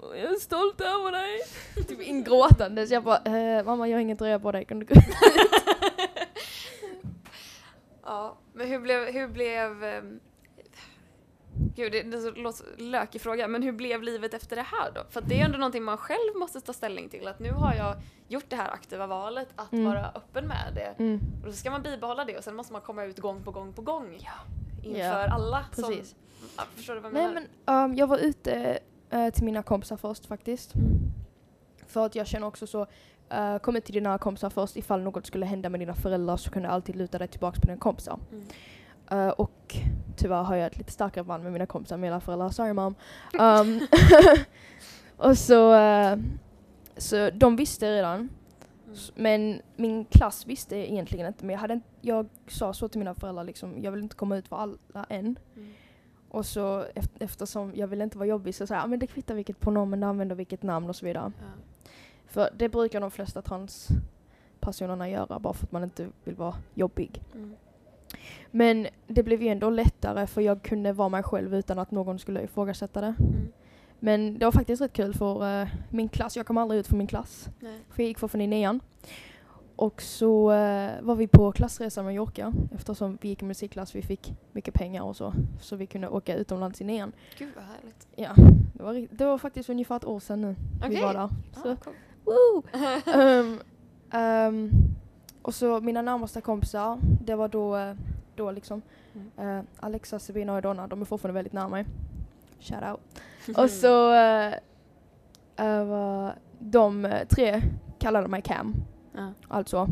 Jag 0.00 0.18
är 0.32 0.40
stolt 0.40 0.80
över 0.80 1.12
dig. 1.12 1.38
typ 1.88 2.00
ingråtandes. 2.02 2.90
Jag 2.90 3.04
bara 3.04 3.16
eh, 3.24 3.64
mamma 3.64 3.88
jag 3.88 3.96
har 3.96 4.00
ingen 4.02 4.16
tröja 4.16 4.38
på 4.40 4.52
dig, 4.52 4.64
kan 4.64 4.78
du 4.78 4.86
gå 4.86 4.94
ut? 4.94 5.00
Ja, 8.10 8.36
men 8.52 8.68
hur 8.68 8.80
blev, 8.80 9.04
hur 9.12 9.28
blev 9.28 9.84
ehm, 9.84 10.20
Gud, 11.76 11.92
det, 11.92 12.02
det 12.02 12.30
låter 12.36 12.64
lökig 12.82 13.20
fråga, 13.20 13.48
men 13.48 13.62
hur 13.62 13.72
blev 13.72 14.02
livet 14.02 14.34
efter 14.34 14.56
det 14.56 14.62
här 14.62 14.92
då? 14.94 15.00
För 15.10 15.20
det 15.20 15.40
är 15.40 15.44
ändå 15.44 15.58
någonting 15.58 15.82
man 15.82 15.96
själv 15.96 16.36
måste 16.36 16.60
ta 16.60 16.72
ställning 16.72 17.08
till, 17.08 17.28
att 17.28 17.38
nu 17.40 17.50
har 17.50 17.74
jag 17.74 17.96
gjort 18.28 18.44
det 18.48 18.56
här 18.56 18.70
aktiva 18.70 19.06
valet 19.06 19.48
att 19.56 19.72
Mm. 19.72 19.84
vara 19.84 20.08
öppen 20.14 20.46
med 20.46 20.72
det. 20.74 20.94
Mm. 21.02 21.20
Och 21.40 21.46
då 21.46 21.52
ska 21.52 21.70
man 21.70 21.82
bibehålla 21.82 22.24
det 22.24 22.38
och 22.38 22.44
sen 22.44 22.54
måste 22.56 22.72
man 22.72 22.82
komma 22.82 23.04
ut 23.04 23.18
gång 23.18 23.42
på 23.44 23.50
gång 23.50 23.72
på 23.72 23.82
gång 23.82 24.18
Ja. 24.20 24.32
inför 24.82 24.98
Ja, 25.00 25.28
alla 25.34 25.64
precis. 25.74 26.08
som... 26.10 26.18
Ja, 26.56 26.62
förstår 26.76 26.94
du 26.94 27.00
vad 27.00 27.12
jag 27.12 27.18
Nej 27.18 27.28
menar? 27.28 27.46
men 27.66 27.84
um, 27.90 27.96
jag 27.96 28.06
var 28.06 28.18
ute 28.18 28.78
eh, 29.10 29.30
till 29.30 29.44
mina 29.44 29.62
kompisar 29.62 29.96
först 29.96 30.26
faktiskt. 30.26 30.74
Mm. 30.74 30.86
För 31.86 32.06
att 32.06 32.14
jag 32.14 32.26
känner 32.26 32.46
också 32.46 32.66
så, 32.66 32.86
uh, 33.34 33.58
kom 33.58 33.76
ut 33.76 33.84
till 33.84 33.94
dina 33.94 34.18
kompisar 34.18 34.50
först 34.50 34.76
ifall 34.76 35.00
något 35.02 35.26
skulle 35.26 35.46
hända 35.46 35.68
med 35.68 35.80
dina 35.80 35.94
föräldrar 35.94 36.36
så 36.36 36.50
kan 36.50 36.62
du 36.62 36.68
alltid 36.68 36.96
luta 36.96 37.18
dig 37.18 37.28
tillbaka 37.28 37.60
på 37.60 37.66
dina 37.66 37.78
kompisar. 37.78 38.18
Mm. 38.32 38.44
Eh, 39.10 39.28
och 39.28 39.76
tyvärr 40.16 40.42
har 40.42 40.56
jag 40.56 40.66
ett 40.66 40.78
lite 40.78 40.92
starkare 40.92 41.24
band 41.24 41.42
med 41.44 41.52
mina 41.52 41.66
kompisar 41.66 41.94
än 41.94 42.00
mina 42.00 42.20
föräldrar, 42.20 42.48
sorry 42.48 42.72
mom. 42.72 42.94
Um, 43.40 43.80
och 45.16 45.38
så, 45.38 45.74
eh, 45.74 46.16
så 46.96 47.30
de 47.30 47.56
visste 47.56 47.92
redan. 47.96 48.14
Mm. 48.20 48.28
Men 49.14 49.60
min 49.76 50.04
klass 50.04 50.46
visste 50.46 50.76
egentligen 50.76 51.26
inte. 51.26 51.44
Men 51.44 51.52
jag, 51.52 51.60
hade, 51.60 51.74
inte- 51.74 51.88
jag 52.00 52.26
sa 52.48 52.72
så 52.72 52.88
till 52.88 52.98
mina 52.98 53.14
föräldrar 53.14 53.44
liksom, 53.44 53.74
jag 53.82 53.92
vill 53.92 54.02
inte 54.02 54.16
komma 54.16 54.36
ut 54.36 54.48
för 54.48 54.56
alla 54.56 54.76
än. 55.08 55.38
Mm. 55.56 55.72
Och 56.28 56.46
så 56.46 56.84
eft- 56.94 57.16
eftersom 57.20 57.72
jag 57.74 57.86
ville 57.86 58.04
inte 58.04 58.18
vara 58.18 58.28
jobbig 58.28 58.54
så 58.54 58.66
sa 58.66 58.74
jag, 58.74 58.82
"Ja, 58.82 58.86
men 58.86 58.98
det 58.98 59.06
kvittar 59.06 59.34
vilket 59.34 59.60
pronomen 59.60 60.00
du 60.00 60.06
använder, 60.06 60.36
vilket 60.36 60.62
namn 60.62 60.88
och 60.88 60.96
så 60.96 61.06
vidare. 61.06 61.32
Ja. 61.38 61.44
För 62.30 62.50
det 62.56 62.68
brukar 62.68 63.00
de 63.00 63.10
flesta 63.10 63.42
transpersonerna 63.42 65.08
göra 65.08 65.38
bara 65.38 65.52
för 65.52 65.66
att 65.66 65.72
man 65.72 65.84
inte 65.84 66.08
vill 66.24 66.34
vara 66.34 66.54
jobbig. 66.74 67.22
Mm. 67.34 67.54
Men 68.50 68.86
det 69.06 69.22
blev 69.22 69.42
ju 69.42 69.48
ändå 69.48 69.70
lättare 69.70 70.26
för 70.26 70.40
jag 70.40 70.62
kunde 70.62 70.92
vara 70.92 71.08
mig 71.08 71.22
själv 71.22 71.54
utan 71.54 71.78
att 71.78 71.90
någon 71.90 72.18
skulle 72.18 72.42
ifrågasätta 72.42 73.00
det. 73.00 73.14
Mm. 73.18 73.52
Men 73.98 74.38
det 74.38 74.44
var 74.44 74.52
faktiskt 74.52 74.82
rätt 74.82 74.92
kul 74.92 75.14
för 75.14 75.62
eh, 75.62 75.68
min 75.90 76.08
klass, 76.08 76.36
jag 76.36 76.46
kom 76.46 76.58
aldrig 76.58 76.80
ut 76.80 76.86
från 76.86 76.98
min 76.98 77.06
klass. 77.06 77.48
Nej. 77.60 77.78
För 77.90 78.02
jag 78.02 78.08
gick 78.08 78.18
fortfarande 78.18 78.44
i 78.44 78.46
nian. 78.46 78.80
Och 79.76 80.02
så 80.02 80.52
eh, 80.52 80.90
var 81.02 81.14
vi 81.14 81.26
på 81.26 81.52
klassresa 81.52 82.02
med 82.02 82.14
Mallorca 82.14 82.52
eftersom 82.74 83.18
vi 83.20 83.28
gick 83.28 83.42
i 83.42 83.44
musikklass, 83.44 83.94
vi 83.94 84.02
fick 84.02 84.34
mycket 84.52 84.74
pengar 84.74 85.02
och 85.02 85.16
så. 85.16 85.34
Så 85.60 85.76
vi 85.76 85.86
kunde 85.86 86.08
åka 86.08 86.34
utomlands 86.36 86.80
i 86.80 86.84
nian. 86.84 87.12
Gud 87.38 87.48
vad 87.56 87.64
härligt. 87.64 88.08
Ja, 88.16 88.30
det 88.74 88.82
var, 88.82 89.06
det 89.10 89.24
var 89.24 89.38
faktiskt 89.38 89.70
ungefär 89.70 89.96
ett 89.96 90.04
år 90.04 90.20
sedan 90.20 90.40
nu 90.40 90.56
vi 90.80 90.86
Okej. 90.86 91.02
var 91.02 91.14
där. 91.14 91.28
Så, 91.62 91.72
Ah, 91.72 91.76
cool. 91.76 91.94
Woo! 92.24 92.62
Ehm, 93.14 93.60
ehm, 94.12 94.70
och 95.42 95.54
så 95.54 95.80
mina 95.80 96.02
närmaste 96.02 96.40
kompisar, 96.40 96.98
det 97.02 97.34
var 97.34 97.48
då, 97.48 97.94
då 98.34 98.50
liksom 98.50 98.82
Mm. 99.36 99.58
eh, 99.58 99.64
Alexa, 99.80 100.18
Sabina 100.18 100.54
och 100.54 100.62
Donna, 100.62 100.86
de 100.86 101.00
är 101.00 101.04
fortfarande 101.04 101.34
väldigt 101.34 101.52
nära 101.52 101.68
mig. 101.68 101.84
Shout 102.60 102.82
out. 102.90 103.00
Och 103.58 103.70
så 103.70 104.12
eh, 105.56 105.84
var 105.84 106.34
de 106.58 107.12
tre 107.28 107.62
kallade 107.98 108.28
mig 108.28 108.42
Cam, 108.42 108.74
Ja. 109.12 109.32
alltså. 109.48 109.88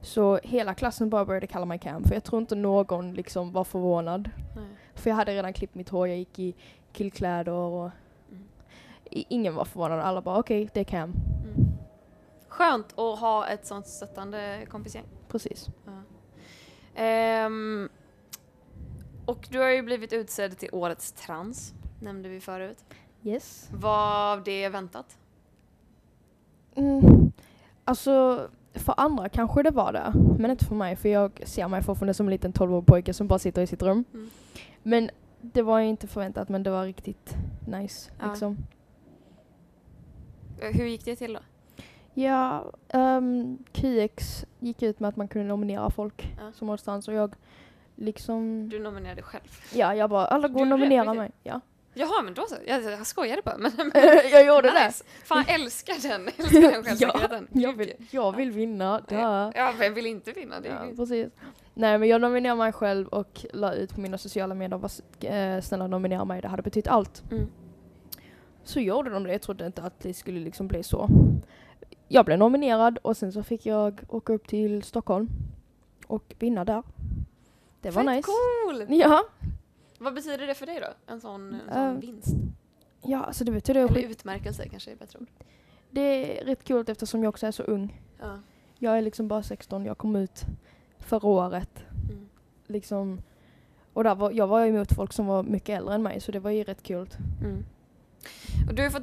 Så 0.00 0.38
hela 0.42 0.74
klassen 0.74 1.10
bara 1.10 1.24
började 1.24 1.46
kalla 1.46 1.64
mig 1.66 1.78
Cam, 1.78 2.04
för 2.04 2.14
jag 2.14 2.24
tror 2.24 2.40
inte 2.40 2.54
någon 2.54 3.14
liksom 3.14 3.52
var 3.52 3.64
förvånad. 3.64 4.30
Nej. 4.56 4.64
För 4.94 5.10
jag 5.10 5.16
hade 5.16 5.32
redan 5.34 5.52
klippt 5.52 5.74
mitt 5.74 5.88
hår, 5.88 6.08
jag 6.08 6.18
gick 6.18 6.38
i 6.38 6.54
killkläder 6.92 7.52
och 7.52 7.90
Mm. 8.30 8.44
ingen 9.10 9.54
var 9.54 9.64
förvånad. 9.64 10.00
Alla 10.00 10.22
bara 10.22 10.38
okej, 10.38 10.68
det 10.74 10.80
är 10.80 10.84
Cam. 10.84 11.12
Skönt 12.56 12.98
att 12.98 13.18
ha 13.18 13.46
ett 13.46 13.66
sånt 13.66 13.86
stöttande 13.86 14.66
kompisgäng. 14.70 15.04
Precis. 15.28 15.66
Ja. 15.86 16.02
Ehm, 16.94 17.88
och 19.26 19.48
du 19.50 19.58
har 19.58 19.68
ju 19.68 19.82
blivit 19.82 20.12
utsedd 20.12 20.58
till 20.58 20.68
årets 20.72 21.12
trans, 21.12 21.74
nämnde 22.00 22.28
vi 22.28 22.40
förut. 22.40 22.84
Yes. 23.22 23.68
Var 23.72 24.42
det 24.44 24.68
väntat? 24.68 25.18
Mm. 26.74 27.32
Alltså, 27.84 28.48
för 28.74 28.94
andra 28.96 29.28
kanske 29.28 29.62
det 29.62 29.70
var 29.70 29.92
det, 29.92 30.12
men 30.38 30.50
inte 30.50 30.64
för 30.64 30.74
mig 30.74 30.96
för 30.96 31.08
jag 31.08 31.42
ser 31.46 31.68
mig 31.68 31.82
fortfarande 31.82 32.14
som 32.14 32.26
en 32.26 32.30
liten 32.30 32.52
12-årig 32.52 32.86
pojke 32.86 33.14
som 33.14 33.26
bara 33.28 33.38
sitter 33.38 33.62
i 33.62 33.66
sitt 33.66 33.82
rum. 33.82 34.04
Mm. 34.14 34.30
Men 34.82 35.10
det 35.40 35.62
var 35.62 35.78
ju 35.78 35.86
inte 35.86 36.06
förväntat 36.06 36.48
men 36.48 36.62
det 36.62 36.70
var 36.70 36.84
riktigt 36.84 37.36
nice. 37.66 38.10
Ja. 38.20 38.30
Liksom. 38.30 38.56
Eh, 40.60 40.72
Hur 40.76 40.86
gick 40.86 41.04
det 41.04 41.16
till 41.16 41.32
då? 41.32 41.40
Ja, 42.18 42.72
ehm, 42.88 43.58
QX 43.72 44.44
gick 44.58 44.82
ut 44.82 45.00
med 45.00 45.08
att 45.08 45.16
man 45.16 45.28
kunde 45.28 45.48
nominera 45.48 45.90
folk 45.90 46.28
Ja. 46.40 46.52
som 46.52 46.70
årets 46.70 46.84
trans 46.84 47.08
och 47.08 47.14
jag 47.14 47.34
liksom... 47.96 48.68
Du 48.68 48.78
nominerade 48.78 49.22
själv. 49.22 49.60
Ja, 49.74 49.94
jag 49.94 50.10
bara 50.10 50.26
alla 50.26 50.48
går 50.48 50.54
och 50.60 50.60
Gjorde 50.60 50.70
du 50.70 50.88
det? 50.88 50.96
nominera 50.96 51.02
Riktigt? 51.02 51.18
mig. 51.18 51.30
Ja. 51.42 51.60
Jaha, 51.94 52.22
men 52.24 52.34
då 52.34 52.42
så. 52.48 52.54
Jag, 52.66 52.82
jag 52.82 53.06
skojade 53.06 53.42
bara. 53.44 53.58
Men, 53.58 53.72
jag 54.32 54.46
gjorde 54.46 54.70
det. 54.70 54.86
nice. 54.86 55.04
Fan, 55.24 55.44
jag 55.46 55.54
älskar 55.60 56.08
den. 56.08 56.28
Jag 56.36 56.40
älskar 56.40 56.60
den 56.60 56.84
självsäkerheten. 56.84 57.48
Jag 57.52 57.70
Gud. 57.70 57.78
vill, 57.78 57.92
jag 58.10 58.36
vill 58.36 58.50
vinna. 58.50 59.02
Ja. 59.08 59.52
Ja, 59.54 59.72
vem 59.78 59.94
vill 59.94 60.06
inte 60.06 60.32
vinna? 60.32 60.60
Det 60.60 60.68
Ja, 60.68 60.86
ju- 60.86 60.96
precis. 60.96 61.28
Nej 61.74 61.98
men 61.98 62.08
jag 62.08 62.20
nominerade 62.20 62.58
mig 62.58 62.72
själv 62.72 63.08
och 63.08 63.46
la 63.52 63.72
ut 63.72 63.94
på 63.94 64.00
mina 64.00 64.18
sociala 64.18 64.54
medier 64.54 64.78
vad 64.78 64.90
äh, 65.56 65.60
snälla 65.62 65.86
nominera 65.86 66.24
mig, 66.24 66.40
det 66.42 66.48
hade 66.48 66.62
betytt 66.62 66.86
allt. 66.88 67.22
Mm. 67.30 67.46
Så 68.64 68.80
gjorde 68.80 69.10
de 69.10 69.24
det, 69.24 69.32
jag 69.32 69.42
trodde 69.42 69.66
inte 69.66 69.82
att 69.82 70.00
det 70.00 70.14
skulle 70.14 70.40
liksom 70.40 70.68
bli 70.68 70.82
så. 70.82 71.08
Jag 72.08 72.24
blev 72.24 72.38
nominerad 72.38 72.98
och 73.02 73.16
sen 73.16 73.32
så 73.32 73.42
fick 73.42 73.66
jag 73.66 74.00
åka 74.08 74.32
upp 74.32 74.48
till 74.48 74.82
Stockholm 74.82 75.28
och 76.06 76.34
vinna 76.38 76.64
där. 76.64 76.82
Det 77.80 77.90
var 77.90 78.02
Fett 78.04 78.16
nice. 78.16 78.28
cool! 78.28 78.98
Ja, 78.98 79.24
Vad 79.98 80.14
betyder 80.14 80.46
det 80.46 80.54
för 80.54 80.66
dig 80.66 80.80
då? 80.80 81.12
En 81.12 81.20
sån, 81.20 81.54
en 81.54 81.74
sån 81.74 82.00
vinst? 82.00 82.28
ja 83.02 83.24
alltså 83.24 83.44
det 83.44 83.52
betyder 83.52 83.80
Eller 83.86 84.00
utmärkelse 84.10 84.68
kanske 84.68 84.92
är 84.92 84.96
bättre 84.96 85.18
ord. 85.18 85.28
Det 85.90 86.40
är 86.40 86.44
rätt 86.44 86.64
kul 86.64 86.84
eftersom 86.88 87.22
jag 87.22 87.28
också 87.28 87.46
är 87.46 87.50
så 87.50 87.62
ung. 87.62 88.00
Ja. 88.20 88.40
Jag 88.78 88.98
är 88.98 89.02
liksom 89.02 89.28
bara 89.28 89.42
16, 89.42 89.84
jag 89.84 89.98
kom 89.98 90.16
ut 90.16 90.44
förra 90.98 91.28
året. 91.28 91.84
Mm. 92.10 92.28
Liksom, 92.66 93.22
och 93.92 94.04
där 94.04 94.14
var, 94.14 94.30
jag 94.30 94.46
var 94.46 94.66
emot 94.66 94.92
folk 94.92 95.12
som 95.12 95.26
var 95.26 95.42
mycket 95.42 95.78
äldre 95.78 95.94
än 95.94 96.02
mig 96.02 96.20
så 96.20 96.32
det 96.32 96.38
var 96.40 96.50
ju 96.50 96.64
rätt 96.64 96.82
kul. 96.82 97.08
Mm. 97.42 97.64
Och 98.68 98.74
du 98.74 98.82
har 98.82 98.90
fått 98.90 99.02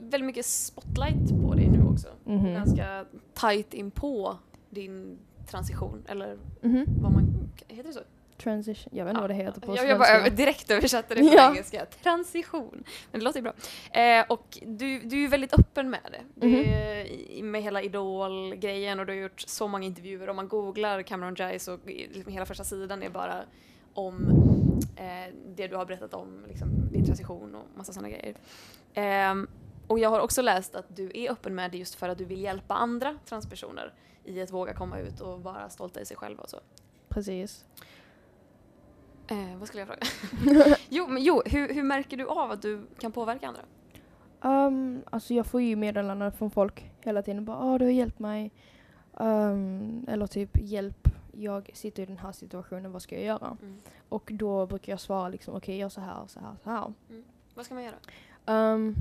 väldigt 0.00 0.24
mycket 0.24 0.46
spotlight 0.46 1.42
på 1.42 1.54
dig 1.54 1.61
också. 1.92 2.08
Mhm. 2.24 2.54
Ganska 2.54 3.04
tight 3.34 3.74
in 3.74 3.90
på 3.90 4.38
din 4.70 5.18
transition, 5.50 6.04
eller 6.08 6.38
Mhm. 6.60 6.84
vad 7.02 7.12
man... 7.12 7.50
Heter 7.68 7.88
det 7.88 7.94
så? 7.94 8.00
Transition, 8.38 8.92
jag 8.96 9.04
vet 9.04 9.10
inte 9.10 9.20
vad 9.20 9.30
det 9.30 9.34
heter 9.34 9.60
på 9.60 9.76
jag, 9.76 9.86
jag 9.88 9.98
bara 9.98 10.06
svenska. 10.06 10.26
över- 10.26 10.36
direkt 10.36 10.70
översatte 10.70 11.14
det 11.14 11.20
från 11.24 11.32
Ja. 11.36 11.50
engelska. 11.50 11.86
Transition. 12.02 12.84
Men 13.10 13.20
det 13.20 13.24
låter 13.24 13.38
ju 13.38 13.42
bra. 13.42 13.52
Eh, 14.02 14.24
och 14.28 14.58
du, 14.66 14.98
du 15.00 15.16
är 15.16 15.20
ju 15.20 15.28
väldigt 15.28 15.52
öppen 15.58 15.90
med 15.90 16.00
det. 16.10 16.20
Du, 16.34 16.46
Mhm. 16.48 16.56
i- 16.56 17.42
Med 17.42 17.62
hela 17.62 17.82
Idol-grejen 17.82 19.00
och 19.00 19.06
du 19.06 19.12
har 19.12 19.20
gjort 19.20 19.40
så 19.40 19.68
många 19.68 19.84
intervjuer. 19.86 20.28
Om 20.28 20.36
man 20.36 20.48
googlar 20.48 21.02
Cameron 21.02 21.34
Diaz 21.34 21.68
och 21.68 21.90
i- 21.90 22.08
liksom 22.12 22.32
hela 22.32 22.46
första 22.46 22.64
sidan 22.64 23.02
är 23.02 23.10
bara 23.10 23.34
om 23.94 24.28
eh, 24.96 25.34
det 25.56 25.66
du 25.68 25.76
har 25.76 25.86
berättat 25.86 26.14
om, 26.14 26.44
liksom, 26.48 26.68
din 26.92 27.04
transition 27.04 27.54
och 27.54 27.64
massa 27.76 27.92
sådana 27.92 28.08
grejer. 28.08 28.34
Ehm, 28.94 29.48
och 29.86 29.98
jag 29.98 30.10
har 30.10 30.20
också 30.20 30.42
läst 30.42 30.74
att 30.74 30.96
du 30.96 31.10
är 31.14 31.30
öppen 31.30 31.54
med 31.54 31.70
det 31.70 31.78
just 31.78 31.94
för 31.94 32.08
att 32.08 32.18
du 32.18 32.24
vill 32.24 32.40
hjälpa 32.40 32.74
andra 32.74 33.18
transpersoner 33.24 33.92
i 34.24 34.42
att 34.42 34.50
våga 34.50 34.74
komma 34.74 34.98
ut 34.98 35.20
och 35.20 35.42
vara 35.42 35.68
stolta 35.70 36.00
i 36.00 36.04
sig 36.04 36.16
själva 36.16 36.42
och 36.42 36.50
så. 36.50 36.60
Precis. 37.08 37.64
Eh, 39.26 39.56
vad 39.58 39.68
skulle 39.68 39.80
jag 39.80 39.88
fråga? 39.88 40.76
jo, 40.88 41.06
men 41.06 41.22
jo 41.22 41.42
hur, 41.46 41.74
hur 41.74 41.82
märker 41.82 42.16
du 42.16 42.26
av 42.26 42.50
att 42.50 42.62
du 42.62 42.86
kan 42.98 43.12
påverka 43.12 43.48
andra? 43.48 43.62
Um, 44.40 45.02
alltså 45.10 45.34
jag 45.34 45.46
får 45.46 45.60
ju 45.60 45.76
meddelanden 45.76 46.32
från 46.32 46.50
folk 46.50 46.90
hela 47.00 47.22
tiden. 47.22 47.44
Bara 47.44 47.56
ah, 47.58 47.78
du 47.78 47.84
har 47.84 47.92
hjälpt 47.92 48.18
mig. 48.18 48.52
Um, 49.12 50.06
eller 50.08 50.26
typ 50.26 50.50
hjälp, 50.54 51.08
jag 51.32 51.70
sitter 51.74 52.02
i 52.02 52.06
den 52.06 52.18
här 52.18 52.32
situationen, 52.32 52.92
vad 52.92 53.02
ska 53.02 53.14
jag 53.14 53.24
göra? 53.24 53.56
Mm. 53.62 53.80
Och 54.08 54.30
då 54.34 54.66
brukar 54.66 54.92
jag 54.92 55.00
svara 55.00 55.28
liksom 55.28 55.54
okej 55.54 55.76
gör 55.76 55.88
så 55.88 56.00
här, 56.00 56.26
så 56.26 56.40
här, 56.40 56.56
så 56.64 56.70
här. 56.70 56.92
Vad 57.54 57.64
ska 57.64 57.74
man 57.74 57.84
göra? 57.84 57.96
Um, 58.46 58.96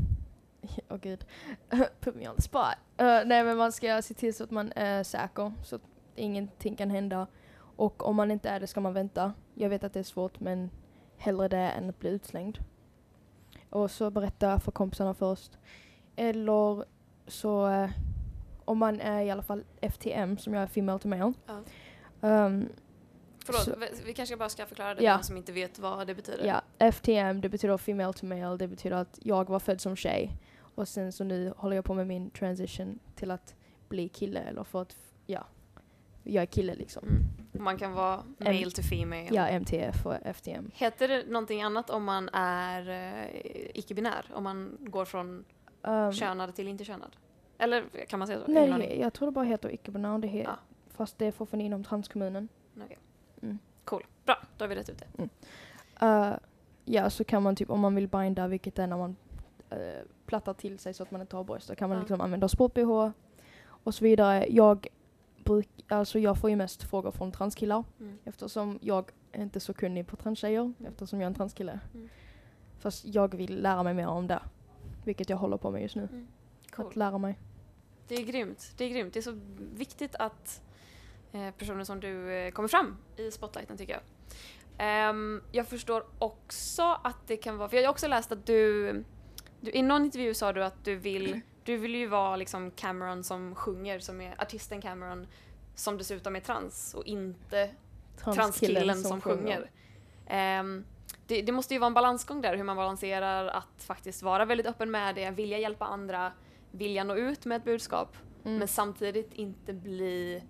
Åh 0.90 0.98
gud. 0.98 1.26
Put 2.00 2.16
me 2.16 2.30
on 2.30 2.36
the 2.36 2.42
spot. 2.42 2.76
Uh, 3.02 3.06
nej 3.26 3.44
men 3.44 3.58
man 3.58 3.72
ska 3.72 4.02
se 4.02 4.14
till 4.14 4.34
så 4.34 4.44
att 4.44 4.52
man 4.52 4.72
är 4.76 5.04
säker 5.04 5.54
så 5.64 5.76
att 5.76 5.82
ingenting 6.16 6.76
kan 6.76 6.90
hända. 6.90 7.28
Och 7.76 8.06
om 8.08 8.16
man 8.16 8.32
inte 8.32 8.50
är 8.50 8.60
det 8.60 8.68
ska 8.68 8.82
man 8.82 8.94
vänta. 8.94 9.34
Jag 9.54 9.70
vet 9.70 9.84
att 9.84 9.94
det 9.94 10.00
är 10.00 10.04
svårt 10.04 10.40
men 10.40 10.70
hellre 11.18 11.48
det 11.48 11.58
än 11.58 11.90
att 11.90 12.00
bli 12.00 12.10
utslängd. 12.10 12.58
Och 13.70 13.92
så 13.92 14.10
berätta 14.12 14.60
för 14.60 14.72
kompisarna 14.72 15.14
först. 15.14 15.58
Eller 16.16 16.86
så 17.28 17.68
eh, 17.68 17.90
om 18.66 18.78
man 18.78 19.00
är 19.02 19.22
i 19.22 19.32
alla 19.32 19.44
fall 19.44 19.64
FTM 19.82 20.38
som 20.38 20.54
jag 20.54 20.64
är 20.64 20.68
female 20.68 21.00
to 21.00 21.08
male. 21.08 21.34
Ja. 21.46 21.54
Um, 22.46 22.70
Förlåt, 23.46 23.62
Så- 23.64 23.76
vi- 23.80 24.04
vi 24.06 24.14
kanske 24.14 24.38
bara 24.38 24.50
ska 24.50 24.66
förklara 24.66 24.96
det 24.96 25.04
Ja. 25.04 25.12
för 25.14 25.18
de 25.18 25.24
som 25.24 25.38
inte 25.38 25.52
vet 25.52 25.80
vad 25.80 26.08
det 26.08 26.16
betyder. 26.16 26.46
Ja, 26.46 26.62
FTM 26.92 27.42
det 27.42 27.50
betyder 27.50 27.78
female 27.78 28.14
to 28.14 28.26
male. 28.26 28.58
Det 28.58 28.68
betyder 28.68 28.96
att 28.96 29.20
jag 29.22 29.50
var 29.50 29.60
född 29.60 29.82
som 29.82 29.96
tjej. 29.96 30.38
Och 30.82 30.88
sen 30.88 31.12
så 31.12 31.24
nu 31.24 31.54
håller 31.58 31.76
jag 31.76 31.86
på 31.86 31.94
med 31.94 32.08
min 32.08 32.30
transition 32.30 33.00
till 33.16 33.32
att 33.32 33.56
bli 33.90 34.10
kille 34.10 34.40
eller 34.40 34.64
för 34.64 34.82
att, 34.82 34.96
ja, 35.26 35.46
jag 36.24 36.42
är 36.42 36.46
kille 36.46 36.76
liksom. 36.76 37.04
Mm. 37.08 37.64
Man 37.64 37.78
kan 37.78 37.94
vara 37.94 38.24
male 38.38 38.72
to 38.72 38.82
female. 38.82 39.28
Ja, 39.32 39.48
MTF 39.48 40.06
och 40.06 40.16
FTM. 40.36 40.72
Heter 40.74 41.08
det 41.08 41.24
någonting 41.28 41.62
annat 41.62 41.90
om 41.90 42.04
man 42.04 42.30
är 42.34 42.90
eh, 42.90 43.70
icke-binär? 43.74 44.26
Om 44.34 44.44
man 44.44 44.78
går 44.80 45.06
från 45.06 45.46
Um, 45.84 46.14
könad 46.14 46.56
till 46.56 46.68
inte 46.68 46.86
könad? 46.86 47.16
Eller 47.58 47.84
kan 48.08 48.20
man 48.20 48.28
säga 48.28 48.40
så? 48.46 48.52
nej, 48.52 49.00
jag 49.00 49.14
tror 49.14 49.28
det 49.28 49.32
bara 49.32 49.46
heter 49.46 49.74
icke-binär. 49.74 50.18
Det 50.18 50.28
Ja. 50.28 50.60
Fast 50.92 51.18
det 51.18 51.26
är 51.26 51.32
fortfarande 51.32 51.66
inom 51.66 51.84
transkommunen. 51.84 52.48
Cool. 53.84 54.06
Bra, 54.26 54.38
då 54.58 54.64
har 54.64 54.70
vi 54.70 54.76
rätt 54.76 54.90
ut 54.90 55.04
det. 55.18 55.30
Uh, 56.06 56.34
ja, 56.86 57.10
så 57.10 57.24
kan 57.24 57.44
man 57.44 57.56
typ 57.56 57.70
om 57.70 57.80
man 57.80 57.96
vill 57.96 58.08
binda, 58.08 58.48
vilket 58.48 58.80
är 58.80 58.88
när 58.88 58.98
man 58.98 59.16
uh, 59.74 59.78
plattar 60.26 60.54
till 60.54 60.80
sig 60.80 60.94
så 60.94 61.04
att 61.04 61.12
man 61.12 61.22
inte 61.22 61.36
har 61.36 61.44
bröst, 61.44 61.68
då 61.68 61.76
kan 61.76 61.90
man 61.90 61.96
Ja. 61.98 62.02
liksom 62.02 62.22
använda 62.22 62.48
sport-bh 62.48 63.12
och 63.66 63.94
så 63.96 64.04
vidare. 64.04 64.46
Jag, 64.50 64.88
bruk, 65.44 65.70
alltså 65.88 66.20
jag 66.20 66.38
får 66.38 66.50
ju 66.50 66.56
mest 66.56 66.84
frågor 66.84 67.12
från 67.12 67.32
transkillar 67.32 67.84
Mm. 68.00 68.18
eftersom 68.24 68.80
jag 68.82 69.12
är 69.32 69.42
inte 69.42 69.60
så 69.60 69.74
kunnig 69.74 70.08
på 70.08 70.16
transtjejer 70.16 70.74
eftersom 70.88 71.20
jag 71.22 71.26
är 71.26 71.30
en 71.30 71.36
transkille. 71.36 71.80
Mm. 71.94 72.10
Fast 72.80 73.06
jag 73.06 73.36
vill 73.36 73.62
lära 73.62 73.84
mig 73.84 73.94
mer 73.94 74.08
om 74.08 74.28
det, 74.28 74.40
vilket 75.06 75.30
jag 75.30 75.38
håller 75.38 75.58
på 75.58 75.72
med 75.72 75.82
just 75.82 75.96
nu. 75.96 76.02
Mm. 76.12 76.28
Cool. 76.72 76.88
Att 76.88 76.96
lära 76.96 77.18
mig. 77.18 77.40
Det 78.08 78.16
är 78.16 78.26
grymt. 78.26 78.74
Det 78.78 78.84
är 78.86 78.90
grymt. 78.90 79.14
Det 79.14 79.20
är 79.20 79.24
så 79.24 79.40
viktigt 79.74 80.16
att 80.16 80.62
eh, 81.32 81.52
personer 81.58 81.84
som 81.84 82.00
du 82.00 82.34
eh, 82.34 82.52
kommer 82.52 82.68
fram 82.70 82.98
i 83.18 83.32
spotlighten 83.32 83.78
tycker 83.78 83.94
jag. 83.94 84.02
Ehm, 84.78 85.44
jag 85.52 85.68
förstår 85.68 86.04
också 86.20 86.84
att 87.04 87.28
det 87.28 87.38
kan 87.38 87.58
vara, 87.58 87.70
för 87.70 87.78
jag 87.78 87.84
har 87.84 87.92
också 87.92 88.08
läst 88.08 88.32
att 88.32 88.46
du, 88.46 89.04
du 89.62 89.72
i 89.72 89.82
någon 89.82 90.06
intervju 90.06 90.34
sa 90.34 90.54
du 90.54 90.64
att 90.64 90.84
du 90.86 90.96
vill, 90.96 91.42
du 91.64 91.78
vill 91.78 91.96
ju 91.96 92.08
vara 92.08 92.36
liksom 92.36 92.72
Cameron 92.72 93.24
som 93.24 93.56
sjunger, 93.56 94.00
som 94.00 94.22
är 94.22 94.42
artisten 94.42 94.82
Cameron 94.82 95.28
som 95.76 95.98
dessutom 95.98 96.36
är 96.36 96.40
trans 96.40 96.94
och 96.94 97.06
inte 97.06 97.70
transkillen 98.24 99.04
som, 99.04 99.22
sjunger. 99.22 99.70
Ehm, 100.28 100.86
det, 101.28 101.42
det 101.42 101.52
måste 101.52 101.74
ju 101.74 101.80
vara 101.80 101.88
en 101.88 101.94
balansgång 101.94 102.42
där, 102.42 102.58
hur 102.58 102.64
man 102.64 102.76
balanserar 102.76 103.48
att 103.48 103.84
faktiskt 103.84 104.24
vara 104.24 104.46
väldigt 104.46 104.66
öppen 104.68 104.92
med 104.92 105.16
det, 105.16 105.32
vilja 105.32 105.58
hjälpa 105.60 105.86
andra, 105.86 106.32
vilja 106.72 107.04
nå 107.04 107.16
ut 107.16 107.46
med 107.46 107.58
ett 107.58 107.64
budskap, 107.64 108.18
Mm. 108.46 108.58
men 108.58 108.68
samtidigt 108.68 109.34
inte 109.34 109.74
bli... 109.74 110.44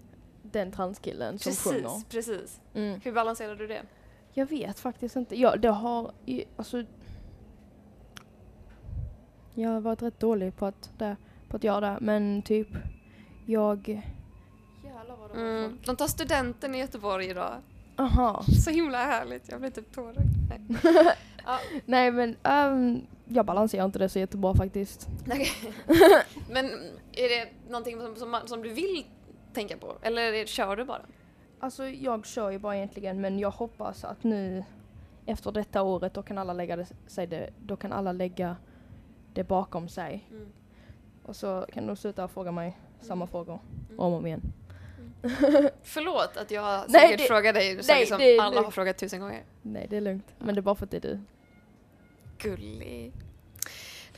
Den 0.43 0.71
transkillen 0.71 1.39
som 1.39 1.49
Precis, 1.51 1.63
sjunger. 1.71 2.09
precis. 2.09 2.61
Mm. 2.73 2.99
Hur 3.03 3.11
balanserar 3.11 3.55
du 3.55 3.67
det? 3.67 3.81
Jag 4.33 4.45
vet 4.45 4.79
faktiskt 4.79 5.15
inte. 5.15 5.35
Ja, 5.39 5.55
det 5.55 5.67
har 5.69 6.11
alltså 6.57 6.83
Jag 9.53 9.69
har 9.69 9.81
varit 9.81 10.01
rätt 10.01 10.19
dålig 10.19 10.55
på 10.55 10.65
att, 10.65 10.89
det, 10.97 11.15
på 11.49 11.55
att 11.57 11.63
göra 11.63 11.79
det, 11.91 11.97
men 12.01 12.41
typ 12.41 12.67
jag... 13.45 13.87
Jävlar 14.83 15.15
vad 15.17 15.29
det 15.29 15.37
var 15.37 15.41
Mm. 15.47 15.69
folk. 15.69 15.85
De 15.85 15.95
tar 15.95 16.07
studenten 16.07 16.75
i 16.75 16.79
Göteborg 16.79 17.29
idag. 17.29 17.53
Aha. 17.97 18.43
Så 18.65 18.69
himla 18.71 18.97
härligt, 18.97 19.49
jag 19.49 19.59
blir 19.59 19.69
typ 19.69 19.93
tårögd. 19.93 20.19
Nej. 20.49 20.61
ja, 21.45 21.59
Nej 21.85 22.11
men 22.11 22.35
ehm, 22.43 23.01
jag 23.27 23.45
balanserar 23.45 23.85
inte 23.85 23.99
det 23.99 24.09
så 24.09 24.19
jättebra 24.19 24.55
faktiskt. 24.55 25.07
okej. 25.27 25.47
Men 26.49 26.65
är 27.11 27.29
det 27.29 27.49
någonting 27.69 27.99
som, 28.01 28.15
som, 28.15 28.35
som 28.45 28.63
du 28.63 28.69
vill 28.69 29.05
tänka 29.53 29.77
på? 29.77 29.95
Eller 30.01 30.33
är, 30.33 30.45
kör 30.45 30.75
du 30.75 30.83
bara? 30.85 31.01
Alltså 31.59 31.87
jag 31.87 32.25
kör 32.25 32.49
ju 32.49 32.59
bara 32.59 32.77
egentligen 32.77 33.21
men 33.21 33.39
jag 33.39 33.51
hoppas 33.51 34.03
att 34.03 34.23
nu 34.23 34.63
efter 35.25 35.51
detta 35.51 35.81
året 35.81 36.13
då 36.13 36.23
kan 36.23 36.37
alla 36.37 36.53
lägga 36.53 36.75
det, 36.75 36.87
sig 37.07 37.27
det, 37.27 37.49
då 37.65 37.75
kan 37.75 37.93
alla 37.93 38.11
lägga 38.11 38.55
det 39.33 39.43
bakom 39.43 39.89
sig. 39.89 40.27
Mm. 40.31 40.47
Och 41.23 41.35
så 41.35 41.65
kan 41.73 41.87
de 41.87 41.95
sluta 41.95 42.27
fråga 42.27 42.51
mig 42.51 42.77
samma 43.01 43.27
frågor 43.27 43.59
Mm. 43.89 43.99
om 43.99 44.13
och 44.13 44.19
om 44.19 44.25
igen. 44.27 44.41
Förlåt 45.83 46.37
att 46.37 46.51
jag 46.51 46.85
Nej, 46.89 47.01
säkert 47.01 47.17
det- 47.19 47.23
frågar 47.27 47.53
dig 47.53 47.83
som 47.83 47.93
nej, 47.93 47.99
liksom 47.99 48.19
alla 48.39 48.55
har 48.55 48.61
lugnt. 48.61 48.73
frågat 48.75 48.97
tusen 48.97 49.19
gånger. 49.19 49.43
Nej 49.61 49.87
det 49.89 49.97
är 49.97 50.01
lugnt. 50.01 50.25
Men 50.39 50.55
det 50.55 50.59
är 50.59 50.63
bara 50.63 50.75
för 50.75 50.85
att 50.85 50.91
det 50.91 50.97
är 50.97 51.01
du. 51.01 51.19
Gullig. 52.37 53.11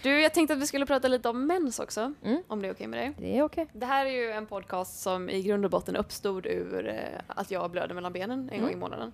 Du, 0.02 0.22
jag 0.22 0.34
tänkte 0.34 0.54
att 0.54 0.60
vi 0.60 0.68
skulle 0.68 0.86
prata 0.86 1.08
lite 1.08 1.30
om 1.30 1.48
mens 1.48 1.80
också, 1.80 2.14
Mm. 2.24 2.44
om 2.48 2.62
det 2.62 2.68
är 2.68 2.74
okej 2.74 2.88
med 2.88 3.00
dig. 3.00 3.14
Det 3.18 3.38
är 3.38 3.44
okej. 3.44 3.68
Det 3.74 3.86
här 3.86 4.06
är 4.06 4.10
ju 4.10 4.32
en 4.32 4.46
podcast 4.46 5.02
som 5.02 5.30
i 5.30 5.42
grund 5.44 5.66
och 5.66 5.72
botten 5.72 5.96
uppstod 5.96 6.46
ur 6.46 6.88
eh, 6.88 6.96
att 7.28 7.52
jag 7.52 7.72
blöder 7.72 7.96
mellan 7.96 8.14
benen 8.14 8.50
en 8.54 8.60
gång 8.60 8.70
i 8.70 8.74
Mm. 8.74 8.80
månaden. 8.80 9.14